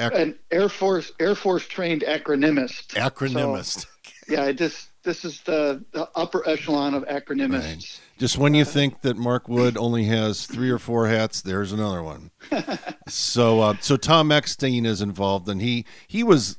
Ac- 0.00 0.22
An 0.22 0.38
Air 0.50 0.68
Force 0.68 1.12
Air 1.20 1.34
Force 1.34 1.66
trained 1.66 2.02
acronymist. 2.02 2.88
acronymist. 2.94 3.86
yeah, 4.28 4.44
I 4.44 4.52
just 4.52 4.88
this 5.02 5.24
is 5.24 5.40
the, 5.42 5.82
the 5.92 6.08
upper 6.14 6.46
echelon 6.46 6.94
of 6.94 7.04
acronymists. 7.04 7.64
Right. 7.64 8.00
Just 8.18 8.36
when 8.36 8.52
you 8.54 8.64
think 8.64 9.00
that 9.00 9.16
Mark 9.16 9.48
Wood 9.48 9.78
only 9.78 10.04
has 10.04 10.46
three 10.46 10.70
or 10.70 10.78
four 10.78 11.08
hats, 11.08 11.40
there's 11.40 11.72
another 11.72 12.02
one. 12.02 12.30
so, 13.08 13.60
uh, 13.60 13.76
so 13.80 13.96
Tom 13.96 14.30
Eckstein 14.30 14.84
is 14.84 15.00
involved, 15.00 15.48
and 15.48 15.62
he 15.62 15.86
he 16.06 16.22
was. 16.22 16.58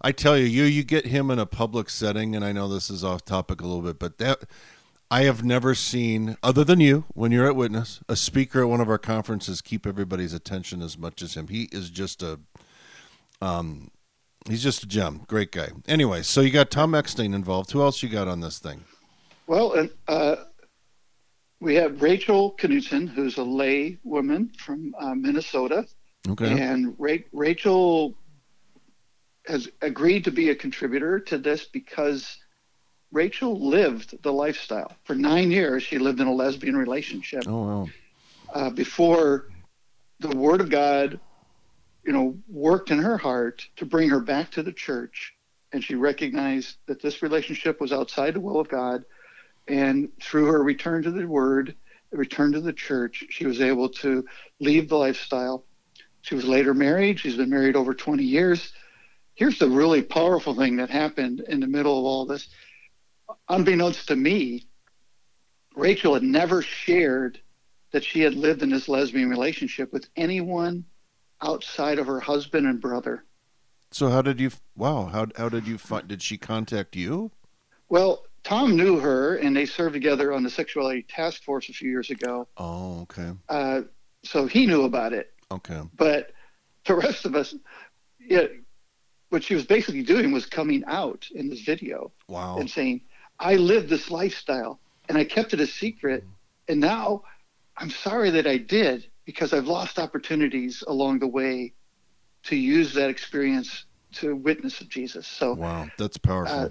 I 0.00 0.12
tell 0.12 0.36
you, 0.36 0.44
you 0.44 0.64
you 0.64 0.84
get 0.84 1.06
him 1.06 1.30
in 1.30 1.38
a 1.38 1.46
public 1.46 1.88
setting, 1.88 2.34
and 2.36 2.44
I 2.44 2.52
know 2.52 2.68
this 2.68 2.90
is 2.90 3.02
off 3.02 3.24
topic 3.24 3.60
a 3.60 3.66
little 3.66 3.82
bit, 3.82 3.98
but 3.98 4.18
that 4.18 4.44
I 5.10 5.22
have 5.22 5.44
never 5.44 5.74
seen, 5.74 6.36
other 6.42 6.64
than 6.64 6.80
you, 6.80 7.04
when 7.14 7.32
you're 7.32 7.46
at 7.46 7.56
Witness, 7.56 8.00
a 8.08 8.16
speaker 8.16 8.62
at 8.62 8.68
one 8.68 8.80
of 8.80 8.88
our 8.88 8.98
conferences 8.98 9.60
keep 9.60 9.86
everybody's 9.86 10.32
attention 10.32 10.82
as 10.82 10.98
much 10.98 11.22
as 11.22 11.34
him. 11.34 11.48
He 11.48 11.68
is 11.72 11.90
just 11.90 12.22
a, 12.22 12.40
um, 13.40 13.90
he's 14.48 14.62
just 14.62 14.82
a 14.82 14.86
gem, 14.86 15.22
great 15.26 15.52
guy. 15.52 15.68
Anyway, 15.86 16.22
so 16.22 16.40
you 16.40 16.50
got 16.50 16.70
Tom 16.70 16.94
Eckstein 16.94 17.34
involved. 17.34 17.70
Who 17.72 17.82
else 17.82 18.02
you 18.02 18.08
got 18.08 18.28
on 18.28 18.40
this 18.40 18.58
thing? 18.58 18.84
Well, 19.46 19.72
and 19.74 19.90
uh, 20.08 20.36
we 21.60 21.74
have 21.76 22.00
Rachel 22.02 22.54
Knutson, 22.58 23.08
who's 23.08 23.36
a 23.38 23.42
lay 23.44 23.98
woman 24.04 24.50
from 24.58 24.94
uh, 24.98 25.14
Minnesota, 25.14 25.86
Okay. 26.28 26.58
and 26.60 26.94
Ra- 26.98 27.16
Rachel 27.32 28.14
has 29.46 29.68
agreed 29.82 30.24
to 30.24 30.30
be 30.30 30.48
a 30.48 30.54
contributor 30.54 31.20
to 31.20 31.36
this 31.36 31.66
because 31.66 32.38
Rachel 33.12 33.60
lived 33.60 34.22
the 34.22 34.32
lifestyle 34.32 34.96
for 35.04 35.14
nine 35.14 35.50
years. 35.50 35.82
She 35.82 35.98
lived 35.98 36.20
in 36.20 36.26
a 36.26 36.32
lesbian 36.32 36.76
relationship. 36.76 37.44
Oh 37.46 37.62
wow. 37.62 37.88
uh, 38.54 38.70
before 38.70 39.48
the 40.20 40.34
Word 40.34 40.62
of 40.62 40.70
God, 40.70 41.20
you 42.04 42.12
know, 42.12 42.38
worked 42.48 42.90
in 42.90 42.98
her 42.98 43.16
heart 43.16 43.66
to 43.76 43.86
bring 43.86 44.10
her 44.10 44.20
back 44.20 44.50
to 44.52 44.62
the 44.62 44.72
church, 44.72 45.34
and 45.72 45.82
she 45.82 45.94
recognized 45.94 46.76
that 46.86 47.00
this 47.00 47.22
relationship 47.22 47.80
was 47.80 47.92
outside 47.92 48.34
the 48.34 48.40
will 48.40 48.60
of 48.60 48.68
God, 48.68 49.04
and 49.66 50.10
through 50.20 50.46
her 50.46 50.62
return 50.62 51.02
to 51.02 51.10
the 51.10 51.26
Word, 51.26 51.74
return 52.16 52.52
to 52.52 52.60
the 52.60 52.72
church, 52.72 53.24
she 53.30 53.46
was 53.46 53.60
able 53.60 53.88
to 53.88 54.24
leave 54.60 54.88
the 54.88 54.96
lifestyle. 54.96 55.64
She 56.22 56.34
was 56.34 56.44
later 56.44 56.74
married. 56.74 57.20
She's 57.20 57.36
been 57.36 57.50
married 57.50 57.76
over 57.76 57.94
20 57.94 58.22
years. 58.22 58.72
Here's 59.34 59.58
the 59.58 59.68
really 59.68 60.02
powerful 60.02 60.54
thing 60.54 60.76
that 60.76 60.90
happened 60.90 61.40
in 61.48 61.60
the 61.60 61.66
middle 61.66 61.98
of 61.98 62.04
all 62.04 62.26
this. 62.26 62.48
unbeknownst 63.48 64.08
to 64.08 64.16
me, 64.16 64.68
Rachel 65.74 66.14
had 66.14 66.22
never 66.22 66.62
shared 66.62 67.40
that 67.90 68.04
she 68.04 68.20
had 68.20 68.34
lived 68.34 68.62
in 68.62 68.70
this 68.70 68.88
lesbian 68.88 69.28
relationship 69.28 69.92
with 69.92 70.08
anyone 70.16 70.84
outside 71.54 71.98
of 71.98 72.06
her 72.06 72.20
husband 72.20 72.66
and 72.66 72.80
brother. 72.80 73.24
So 73.92 74.08
how 74.10 74.22
did 74.22 74.40
you? 74.40 74.50
Wow, 74.76 75.04
how 75.06 75.26
how 75.36 75.48
did 75.48 75.66
you 75.68 75.78
find? 75.78 76.08
Did 76.08 76.22
she 76.22 76.36
contact 76.36 76.96
you? 76.96 77.30
Well, 77.88 78.24
Tom 78.42 78.76
knew 78.76 78.98
her, 78.98 79.36
and 79.36 79.54
they 79.56 79.66
served 79.66 79.92
together 79.94 80.32
on 80.32 80.42
the 80.42 80.50
sexuality 80.50 81.02
task 81.02 81.44
force 81.44 81.68
a 81.68 81.72
few 81.72 81.90
years 81.90 82.10
ago. 82.10 82.48
Oh, 82.56 83.02
okay, 83.02 83.30
Uh, 83.48 83.82
so 84.24 84.46
he 84.46 84.66
knew 84.66 84.82
about 84.84 85.12
it. 85.12 85.32
okay. 85.52 85.80
But 85.96 86.32
the 86.86 86.94
rest 86.94 87.24
of 87.24 87.34
us, 87.36 87.54
yeah, 88.18 88.46
what 89.28 89.44
she 89.44 89.54
was 89.54 89.64
basically 89.64 90.02
doing 90.02 90.32
was 90.32 90.46
coming 90.46 90.82
out 90.86 91.28
in 91.34 91.48
this 91.48 91.60
video 91.60 92.10
Wow. 92.28 92.58
and 92.58 92.68
saying, 92.70 93.02
I 93.38 93.54
lived 93.56 93.88
this 93.88 94.10
lifestyle 94.10 94.80
and 95.08 95.16
I 95.18 95.24
kept 95.24 95.54
it 95.54 95.60
a 95.60 95.66
secret. 95.66 96.24
And 96.68 96.80
now 96.80 97.22
I'm 97.76 97.90
sorry 97.90 98.30
that 98.30 98.46
I 98.46 98.56
did 98.58 99.06
because 99.24 99.52
I've 99.52 99.66
lost 99.66 99.98
opportunities 99.98 100.82
along 100.86 101.20
the 101.20 101.26
way 101.26 101.72
to 102.44 102.56
use 102.56 102.92
that 102.94 103.10
experience 103.10 103.86
to 104.12 104.36
witness 104.36 104.80
of 104.80 104.88
Jesus. 104.88 105.26
So, 105.26 105.54
Wow, 105.54 105.88
that's 105.98 106.16
powerful. 106.16 106.56
uh, 106.56 106.68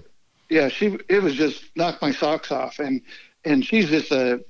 yeah, 0.48 0.68
she, 0.68 0.98
it 1.08 1.22
was 1.22 1.34
just 1.34 1.64
knocked 1.76 2.00
my 2.00 2.12
socks 2.12 2.52
off. 2.52 2.78
And, 2.78 3.02
and 3.44 3.64
she's 3.64 3.88
just 3.88 4.12
a 4.12 4.44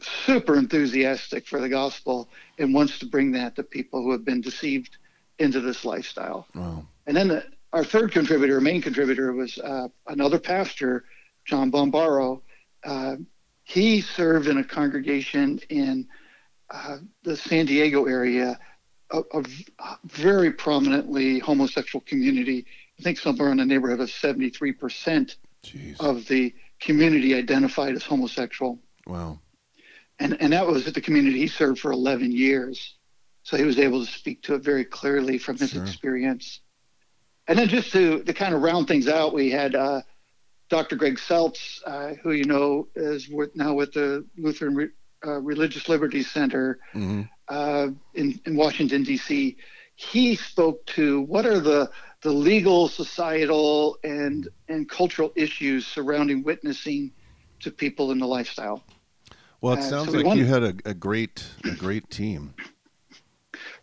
super 0.00 0.56
enthusiastic 0.56 1.46
for 1.46 1.60
the 1.60 1.68
gospel 1.68 2.28
and 2.58 2.72
wants 2.74 2.98
to 3.00 3.06
bring 3.06 3.32
that 3.32 3.56
to 3.56 3.62
people 3.62 4.02
who 4.02 4.12
have 4.12 4.24
been 4.24 4.40
deceived 4.40 4.98
into 5.38 5.60
this 5.60 5.84
lifestyle. 5.84 6.46
wow. 6.54 6.86
And 7.06 7.16
then 7.16 7.28
the, 7.28 7.44
our 7.72 7.84
third 7.84 8.12
contributor, 8.12 8.60
main 8.60 8.80
contributor, 8.80 9.32
was 9.32 9.58
uh, 9.58 9.88
another 10.06 10.38
pastor, 10.38 11.04
John 11.44 11.70
Bombaro. 11.70 12.40
Uh, 12.84 13.16
he 13.64 14.00
served 14.00 14.48
in 14.48 14.58
a 14.58 14.64
congregation 14.64 15.60
in 15.68 16.08
uh, 16.70 16.98
the 17.22 17.36
San 17.36 17.66
Diego 17.66 18.06
area, 18.06 18.58
a 19.12 19.44
very 20.04 20.50
prominently 20.50 21.38
homosexual 21.38 22.02
community. 22.06 22.66
I 22.98 23.02
think 23.02 23.18
somewhere 23.18 23.50
in 23.52 23.58
the 23.58 23.64
neighborhood 23.64 24.00
of 24.00 24.08
73% 24.08 25.36
Jeez. 25.64 26.00
of 26.00 26.26
the 26.26 26.54
community 26.80 27.34
identified 27.34 27.94
as 27.94 28.02
homosexual. 28.04 28.78
wow. 29.06 29.38
And, 30.18 30.40
and 30.40 30.52
that 30.54 30.66
was 30.66 30.90
the 30.90 31.00
community 31.00 31.40
he 31.40 31.46
served 31.46 31.78
for 31.78 31.92
11 31.92 32.32
years. 32.32 32.94
So 33.42 33.56
he 33.58 33.64
was 33.64 33.78
able 33.78 34.04
to 34.04 34.10
speak 34.10 34.42
to 34.44 34.54
it 34.54 34.62
very 34.62 34.84
clearly 34.84 35.36
from 35.38 35.58
his 35.58 35.70
Sure. 35.72 35.82
experience. 35.82 36.60
And 37.46 37.58
then 37.58 37.68
just 37.68 37.92
to, 37.92 38.22
to 38.24 38.32
kind 38.32 38.54
of 38.54 38.62
round 38.62 38.88
things 38.88 39.08
out, 39.08 39.34
we 39.34 39.50
had 39.50 39.74
uh, 39.74 40.00
Dr. 40.70 40.96
Greg 40.96 41.16
Seltz, 41.18 41.80
uh, 41.86 42.14
who 42.22 42.32
you 42.32 42.44
know 42.44 42.88
is 42.96 43.28
with, 43.28 43.54
now 43.54 43.74
with 43.74 43.92
the 43.92 44.24
Lutheran 44.38 44.74
Re- 44.74 44.88
uh, 45.26 45.40
Religious 45.40 45.88
Liberty 45.88 46.22
Center 46.22 46.78
hmm 46.92 47.22
uh, 47.48 47.88
in, 48.14 48.40
in 48.44 48.56
Washington, 48.56 49.04
D.C. 49.04 49.56
He 49.94 50.34
spoke 50.34 50.84
to 50.86 51.20
what 51.22 51.46
are 51.46 51.60
the, 51.60 51.88
the 52.22 52.32
legal, 52.32 52.88
societal, 52.88 53.98
and, 54.02 54.48
and 54.68 54.88
cultural 54.88 55.32
issues 55.36 55.86
surrounding 55.86 56.42
witnessing 56.42 57.12
to 57.60 57.70
people 57.70 58.10
in 58.10 58.18
the 58.18 58.26
lifestyle. 58.26 58.82
Well, 59.60 59.74
it 59.74 59.78
Uh, 59.78 59.82
sounds 59.82 60.10
so 60.10 60.18
like 60.18 60.26
won- 60.26 60.38
you 60.38 60.44
had 60.46 60.62
a, 60.64 60.74
a 60.84 60.92
great 60.94 61.44
a 61.64 61.76
great 61.76 62.10
team. 62.10 62.54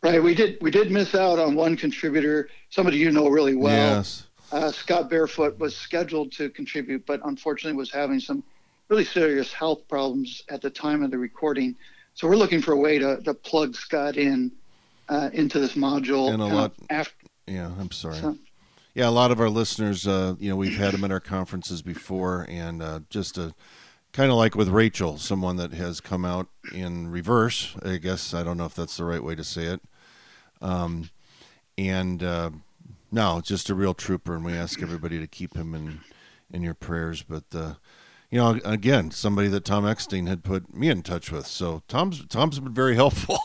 Right, 0.04 0.22
we 0.22 0.36
did 0.36 0.58
we 0.62 0.70
did 0.70 0.92
miss 0.92 1.16
out 1.16 1.40
on 1.40 1.56
one 1.56 1.78
contributor, 1.78 2.50
somebody 2.70 2.98
you 2.98 3.12
know 3.12 3.28
really 3.30 3.56
well. 3.56 3.96
yes. 3.96 4.28
Uh, 4.52 4.72
Scott 4.72 5.10
Barefoot 5.10 5.58
was 5.58 5.76
scheduled 5.76 6.32
to 6.34 6.50
contribute, 6.50 7.06
but 7.08 7.22
unfortunately 7.24 7.76
was 7.78 7.90
having 7.92 8.20
some 8.20 8.44
really 8.90 9.06
serious 9.06 9.52
health 9.54 9.88
problems 9.88 10.44
at 10.50 10.62
the 10.62 10.70
time 10.70 11.04
of 11.04 11.12
the 11.12 11.18
recording. 11.18 11.76
So 12.14 12.28
we're 12.28 12.36
looking 12.36 12.62
for 12.62 12.74
a 12.74 12.78
way 12.78 13.00
to, 13.00 13.22
to 13.22 13.34
plug 13.34 13.76
Scott 13.76 14.18
in 14.18 14.52
uh, 15.10 15.30
into 15.34 15.60
this 15.60 15.74
module. 15.74 16.32
And 16.32 16.42
a 16.42 16.46
lot- 16.46 16.74
after. 16.90 17.14
Yeah, 17.48 17.72
I'm 17.80 17.92
sorry. 17.92 18.16
So- 18.18 18.38
Yeah, 18.94 19.10
a 19.10 19.12
lot 19.12 19.32
of 19.32 19.40
our 19.40 19.50
listeners, 19.50 20.08
uh, 20.08 20.36
you 20.40 20.50
know, 20.50 20.56
we've 20.56 20.78
had 20.78 20.94
them 20.94 21.04
at 21.04 21.12
our 21.12 21.20
conferences 21.20 21.82
before, 21.82 22.46
and 22.48 22.82
uh, 22.82 23.00
just 23.10 23.38
a 23.38 23.54
kind 24.14 24.30
of 24.30 24.38
like 24.38 24.56
with 24.56 24.70
Rachel, 24.70 25.18
someone 25.18 25.56
that 25.58 25.74
has 25.74 26.00
come 26.00 26.24
out 26.24 26.48
in 26.72 27.08
reverse. 27.08 27.76
I 27.84 27.98
guess 27.98 28.34
I 28.34 28.44
don't 28.44 28.58
know 28.58 28.66
if 28.66 28.76
that's 28.76 28.96
the 28.98 29.04
right 29.06 29.24
way 29.24 29.34
to 29.36 29.44
say 29.44 29.64
it. 29.64 29.82
Um, 30.62 31.10
and 31.78 32.22
uh, 32.24 32.52
no, 33.12 33.42
just 33.44 33.70
a 33.70 33.76
real 33.76 33.94
trooper, 33.96 34.36
and 34.36 34.46
we 34.46 34.54
ask 34.54 34.82
everybody 34.82 35.20
to 35.20 35.28
keep 35.28 35.56
him 35.56 35.74
in 35.74 36.00
in 36.52 36.62
your 36.62 36.76
prayers. 36.76 37.24
But 37.24 37.44
uh, 37.54 37.74
you 38.34 38.40
know, 38.40 38.60
again, 38.66 39.12
somebody 39.12 39.48
that 39.50 39.64
Tom 39.64 39.88
Eckstein 39.88 40.26
had 40.26 40.44
put 40.44 40.74
me 40.74 40.90
in 40.90 41.04
touch 41.04 41.32
with. 41.32 41.46
So 41.46 41.84
Tom's 41.88 42.26
Tom's 42.26 42.60
been 42.60 42.74
very 42.74 42.96
helpful. 42.96 43.38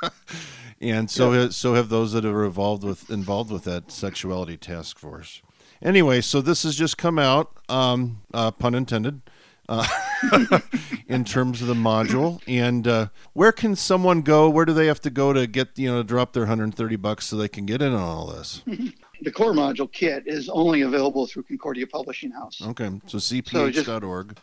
and 0.80 1.10
so 1.10 1.34
ha- 1.34 1.50
so 1.50 1.74
have 1.74 1.90
those 1.90 2.12
that 2.12 2.24
are 2.24 2.46
involved 2.46 2.84
with 2.84 3.10
involved 3.10 3.50
with 3.50 3.64
that 3.64 3.92
sexuality 3.92 4.56
task 4.56 4.98
force. 4.98 5.42
Anyway, 5.82 6.22
so 6.22 6.40
this 6.40 6.62
has 6.62 6.74
just 6.74 6.96
come 6.96 7.18
out, 7.18 7.52
um, 7.68 8.22
uh, 8.32 8.50
pun 8.50 8.74
intended, 8.74 9.20
uh, 9.68 9.86
in 11.06 11.22
terms 11.22 11.60
of 11.60 11.68
the 11.68 11.74
module. 11.74 12.40
And 12.48 12.88
uh, 12.88 13.08
where 13.34 13.52
can 13.52 13.76
someone 13.76 14.22
go? 14.22 14.48
Where 14.48 14.64
do 14.64 14.72
they 14.72 14.86
have 14.86 15.02
to 15.02 15.10
go 15.10 15.34
to 15.34 15.46
get 15.46 15.78
you 15.78 15.90
know 15.90 15.98
to 15.98 16.04
drop 16.04 16.32
their 16.32 16.44
130 16.44 16.96
bucks 16.96 17.26
so 17.26 17.36
they 17.36 17.46
can 17.46 17.66
get 17.66 17.82
in 17.82 17.92
on 17.92 18.00
all 18.00 18.26
this? 18.28 18.62
The 19.22 19.32
core 19.32 19.52
module 19.52 19.90
kit 19.90 20.24
is 20.26 20.48
only 20.48 20.82
available 20.82 21.26
through 21.26 21.44
Concordia 21.44 21.86
Publishing 21.86 22.30
House. 22.30 22.60
Okay, 22.62 22.90
so 23.06 23.18
cph.org. 23.18 24.36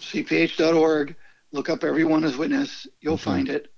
cph.org. 0.00 1.16
Look 1.52 1.68
up 1.68 1.84
Every 1.84 2.04
One 2.04 2.22
His 2.22 2.36
Witness. 2.36 2.86
You'll 3.00 3.18
find 3.18 3.48
it. 3.48 3.72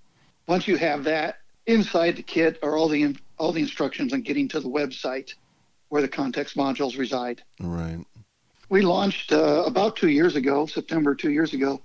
Once 0.46 0.68
you 0.68 0.76
have 0.76 1.04
that, 1.04 1.38
inside 1.66 2.16
the 2.16 2.22
kit 2.22 2.58
are 2.62 2.76
all 2.76 2.88
the 2.88 3.16
all 3.38 3.50
the 3.50 3.60
instructions 3.60 4.12
on 4.12 4.22
getting 4.22 4.46
to 4.48 4.60
the 4.60 4.68
website 4.68 5.34
where 5.88 6.02
the 6.02 6.08
context 6.08 6.56
modules 6.56 6.98
reside. 6.98 7.42
Right. 7.60 7.98
We 8.68 8.82
launched 8.82 9.32
uh, 9.32 9.64
about 9.66 9.96
two 9.96 10.08
years 10.08 10.36
ago, 10.36 10.66
September 10.66 11.14
two 11.14 11.30
years 11.30 11.52
ago, 11.52 11.80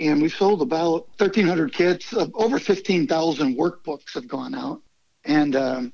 and 0.00 0.22
we 0.22 0.28
sold 0.28 0.62
about 0.62 1.06
1,300 1.18 1.72
kits. 1.72 2.12
Uh, 2.12 2.26
over 2.34 2.58
15,000 2.58 3.56
workbooks 3.56 4.14
have 4.14 4.26
gone 4.26 4.54
out. 4.54 4.80
And 5.24 5.56
um, 5.56 5.92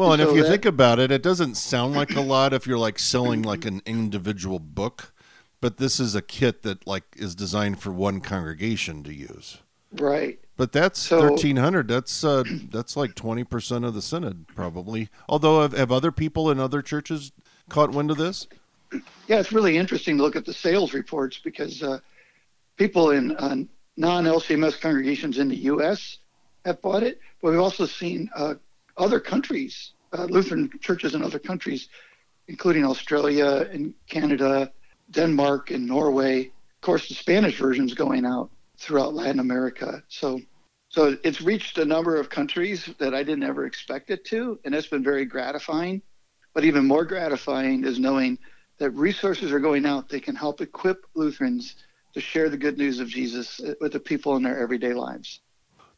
Well, 0.00 0.14
and 0.14 0.22
if 0.22 0.34
you 0.34 0.42
that- 0.42 0.48
think 0.48 0.64
about 0.64 0.98
it, 0.98 1.10
it 1.10 1.22
doesn't 1.22 1.56
sound 1.56 1.94
like 1.94 2.16
a 2.16 2.22
lot 2.22 2.54
if 2.54 2.66
you're 2.66 2.78
like 2.78 2.98
selling 2.98 3.42
like 3.42 3.66
an 3.66 3.82
individual 3.84 4.58
book, 4.58 5.12
but 5.60 5.76
this 5.76 6.00
is 6.00 6.14
a 6.14 6.22
kit 6.22 6.62
that 6.62 6.86
like 6.86 7.04
is 7.16 7.34
designed 7.34 7.82
for 7.82 7.90
one 7.92 8.22
congregation 8.22 9.02
to 9.04 9.12
use. 9.12 9.58
right, 9.98 10.38
But 10.56 10.72
that's 10.72 11.00
So- 11.00 11.20
thirteen 11.20 11.56
hundred. 11.56 11.86
That's 11.88 12.24
uh, 12.24 12.44
that's 12.70 12.96
like 12.96 13.14
twenty 13.14 13.44
percent 13.44 13.84
of 13.84 13.92
the 13.92 14.00
synod, 14.00 14.46
probably. 14.54 15.10
Although, 15.28 15.60
have, 15.60 15.72
have 15.72 15.92
other 15.92 16.10
people 16.12 16.50
in 16.50 16.58
other 16.58 16.80
churches 16.80 17.30
caught 17.68 17.90
wind 17.90 18.10
of 18.10 18.16
this? 18.16 18.46
yeah, 19.28 19.38
it's 19.38 19.52
really 19.52 19.76
interesting 19.76 20.16
to 20.16 20.22
look 20.22 20.34
at 20.34 20.46
the 20.46 20.54
sales 20.54 20.94
reports 20.94 21.38
because 21.44 21.82
uh, 21.82 21.98
people 22.78 23.10
in 23.10 23.32
uh, 23.36 23.56
non-LCMS 23.98 24.80
congregations 24.80 25.36
in 25.38 25.48
the 25.48 25.56
U.S. 25.56 26.16
have 26.64 26.80
bought 26.80 27.02
it, 27.02 27.20
but 27.42 27.50
we've 27.50 27.60
also 27.60 27.84
seen 27.84 28.30
uh, 28.34 28.54
other 28.96 29.20
countries, 29.20 29.92
uh, 30.12 30.24
Lutheran 30.24 30.70
churches 30.80 31.14
in 31.14 31.22
other 31.22 31.38
countries, 31.38 31.88
including 32.48 32.84
Australia 32.84 33.68
and 33.72 33.94
Canada, 34.08 34.72
Denmark 35.10 35.70
and 35.70 35.86
Norway. 35.86 36.46
Of 36.46 36.80
course, 36.82 37.08
the 37.08 37.14
Spanish 37.14 37.58
version's 37.58 37.94
going 37.94 38.24
out 38.24 38.50
throughout 38.78 39.14
Latin 39.14 39.40
America. 39.40 40.02
So, 40.08 40.40
so 40.88 41.16
it's 41.22 41.40
reached 41.40 41.78
a 41.78 41.84
number 41.84 42.16
of 42.16 42.30
countries 42.30 42.88
that 42.98 43.14
I 43.14 43.22
didn't 43.22 43.44
ever 43.44 43.66
expect 43.66 44.10
it 44.10 44.24
to, 44.26 44.58
and 44.64 44.74
that's 44.74 44.86
been 44.86 45.04
very 45.04 45.24
gratifying. 45.24 46.02
But 46.54 46.64
even 46.64 46.86
more 46.86 47.04
gratifying 47.04 47.84
is 47.84 48.00
knowing 48.00 48.38
that 48.78 48.90
resources 48.92 49.52
are 49.52 49.60
going 49.60 49.86
out 49.86 50.08
that 50.08 50.22
can 50.22 50.34
help 50.34 50.60
equip 50.60 51.04
Lutherans 51.14 51.76
to 52.14 52.20
share 52.20 52.48
the 52.48 52.56
good 52.56 52.78
news 52.78 52.98
of 52.98 53.08
Jesus 53.08 53.60
with 53.80 53.92
the 53.92 54.00
people 54.00 54.36
in 54.36 54.42
their 54.42 54.58
everyday 54.58 54.94
lives. 54.94 55.40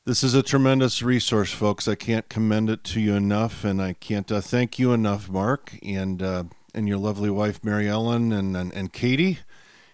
This 0.04 0.24
is 0.24 0.34
a 0.34 0.42
tremendous 0.42 1.00
resource, 1.00 1.52
folks. 1.52 1.86
I 1.86 1.94
can't 1.94 2.28
commend 2.28 2.68
it 2.68 2.82
to 2.86 3.00
you 3.00 3.14
enough, 3.14 3.62
and 3.62 3.80
I 3.80 3.92
can't 3.92 4.32
uh, 4.32 4.40
thank 4.40 4.76
you 4.76 4.92
enough, 4.92 5.30
Mark, 5.30 5.78
and 5.80 6.20
uh, 6.20 6.44
and 6.74 6.88
your 6.88 6.98
lovely 6.98 7.30
wife, 7.30 7.62
Mary 7.62 7.88
Ellen, 7.88 8.32
and, 8.32 8.56
and 8.56 8.72
and 8.72 8.92
Katie, 8.92 9.38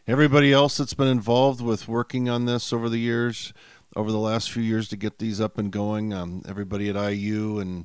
everybody 0.07 0.51
else 0.51 0.79
that's 0.79 0.95
been 0.95 1.09
involved 1.09 1.61
with 1.61 1.89
working 1.89 2.27
on 2.27 2.47
this 2.47 2.73
over 2.73 2.89
the 2.89 2.99
years, 2.99 3.53
over 3.95 4.11
the 4.11 4.19
last 4.19 4.51
few 4.51 4.63
years 4.63 4.89
to 4.89 4.97
get 4.97 5.19
these 5.19 5.43
up 5.43 5.59
and 5.59 5.71
going. 5.71 6.15
Um, 6.15 6.41
everybody 6.49 6.89
at 6.89 6.97
IU 6.97 7.59
and 7.59 7.85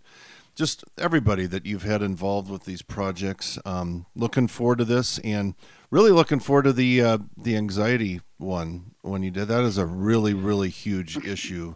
just 0.56 0.86
everybody 0.98 1.46
that 1.46 1.66
you've 1.66 1.84
had 1.84 2.02
involved 2.02 2.50
with 2.50 2.64
these 2.64 2.82
projects. 2.82 3.60
Um, 3.66 4.06
looking 4.16 4.48
forward 4.48 4.78
to 4.78 4.86
this, 4.86 5.20
and 5.26 5.56
really 5.92 6.12
looking 6.12 6.40
forward 6.40 6.64
to 6.64 6.74
the 6.74 7.02
uh, 7.02 7.18
the 7.36 7.58
anxiety 7.58 8.22
one 8.38 8.96
when 9.02 9.24
you 9.24 9.32
did. 9.32 9.50
That 9.50 9.66
is 9.66 9.78
a 9.78 9.86
really 9.86 10.34
really 10.34 10.70
huge 10.70 11.18
issue. 11.18 11.76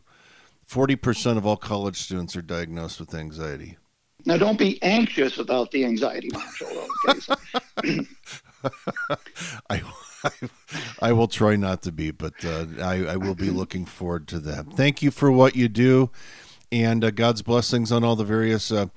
Forty 0.67 0.95
percent 0.95 1.37
of 1.37 1.45
all 1.45 1.57
college 1.57 1.97
students 1.97 2.35
are 2.35 2.41
diagnosed 2.41 2.99
with 2.99 3.15
anxiety. 3.15 3.77
Now, 4.25 4.37
don't 4.37 4.59
be 4.59 4.81
anxious 4.83 5.37
about 5.37 5.71
the 5.71 5.85
anxiety 5.85 6.29
module, 6.31 6.87
okay? 7.79 7.99
I 9.69 9.81
I 10.99 11.13
will 11.13 11.27
try 11.27 11.55
not 11.55 11.81
to 11.83 11.91
be, 11.91 12.11
but 12.11 12.43
uh, 12.43 12.65
I, 12.81 13.05
I, 13.05 13.15
will 13.15 13.35
be 13.35 13.49
looking 13.49 13.85
forward 13.85 14.27
to 14.29 14.39
that. 14.41 14.73
Thank 14.73 15.01
you 15.01 15.11
for 15.11 15.31
what 15.31 15.55
you 15.55 15.69
do, 15.69 16.09
and 16.71 17.03
uh, 17.03 17.11
God's 17.11 17.41
blessings 17.41 17.91
on 17.91 18.03
all 18.03 18.15
the 18.15 18.25
various 18.25 18.71
uh, 18.71 18.87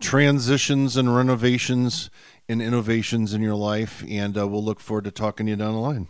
transitions 0.00 0.96
and 0.96 1.14
renovations 1.14 2.10
and 2.48 2.60
innovations 2.60 3.34
in 3.34 3.42
your 3.42 3.54
life. 3.54 4.02
And 4.08 4.36
uh, 4.36 4.48
we'll 4.48 4.64
look 4.64 4.80
forward 4.80 5.04
to 5.04 5.10
talking 5.10 5.46
to 5.46 5.50
you 5.50 5.56
down 5.56 5.74
the 5.74 5.80
line. 5.80 6.08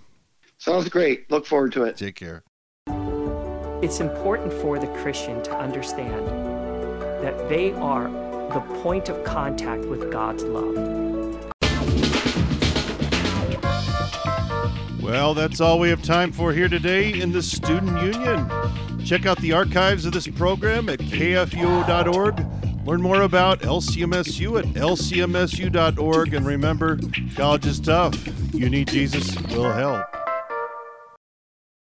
Sounds 0.59 0.89
great. 0.89 1.31
Look 1.31 1.47
forward 1.47 1.73
to 1.73 1.85
it. 1.85 1.97
Take 1.97 2.17
care. 2.17 2.45
It's 3.83 4.01
important 4.01 4.53
for 4.53 4.79
the 4.79 4.89
Christian 5.03 5.43
to 5.45 5.57
understand 5.57 6.27
that 7.25 7.49
they 7.49 7.73
are 7.73 8.11
the 8.53 8.61
point 8.83 9.09
of 9.09 9.25
contact 9.25 9.87
with 9.87 10.13
God's 10.13 10.45
love. 10.45 10.75
Well, 15.03 15.33
that's 15.33 15.63
all 15.63 15.81
we 15.81 15.89
have 15.89 16.03
time 16.03 16.31
for 16.31 16.53
here 16.53 16.69
today 16.69 17.19
in 17.19 17.33
the 17.33 17.43
Student 17.43 18.03
Union. 18.03 18.51
Check 19.03 19.25
out 19.25 19.39
the 19.39 19.55
archives 19.55 20.05
of 20.05 20.13
this 20.13 20.27
program 20.27 20.91
at 20.91 20.99
kfuo.org. 20.99 22.47
Learn 22.87 23.01
more 23.01 23.23
about 23.23 23.61
LCMSU 23.61 24.59
at 24.59 24.67
lcmsu.org. 24.75 26.35
And 26.35 26.47
remember, 26.47 26.99
college 27.35 27.65
is 27.65 27.81
tough. 27.81 28.15
You 28.53 28.69
need 28.69 28.89
Jesus, 28.89 29.41
we'll 29.49 29.73
help. 29.73 30.20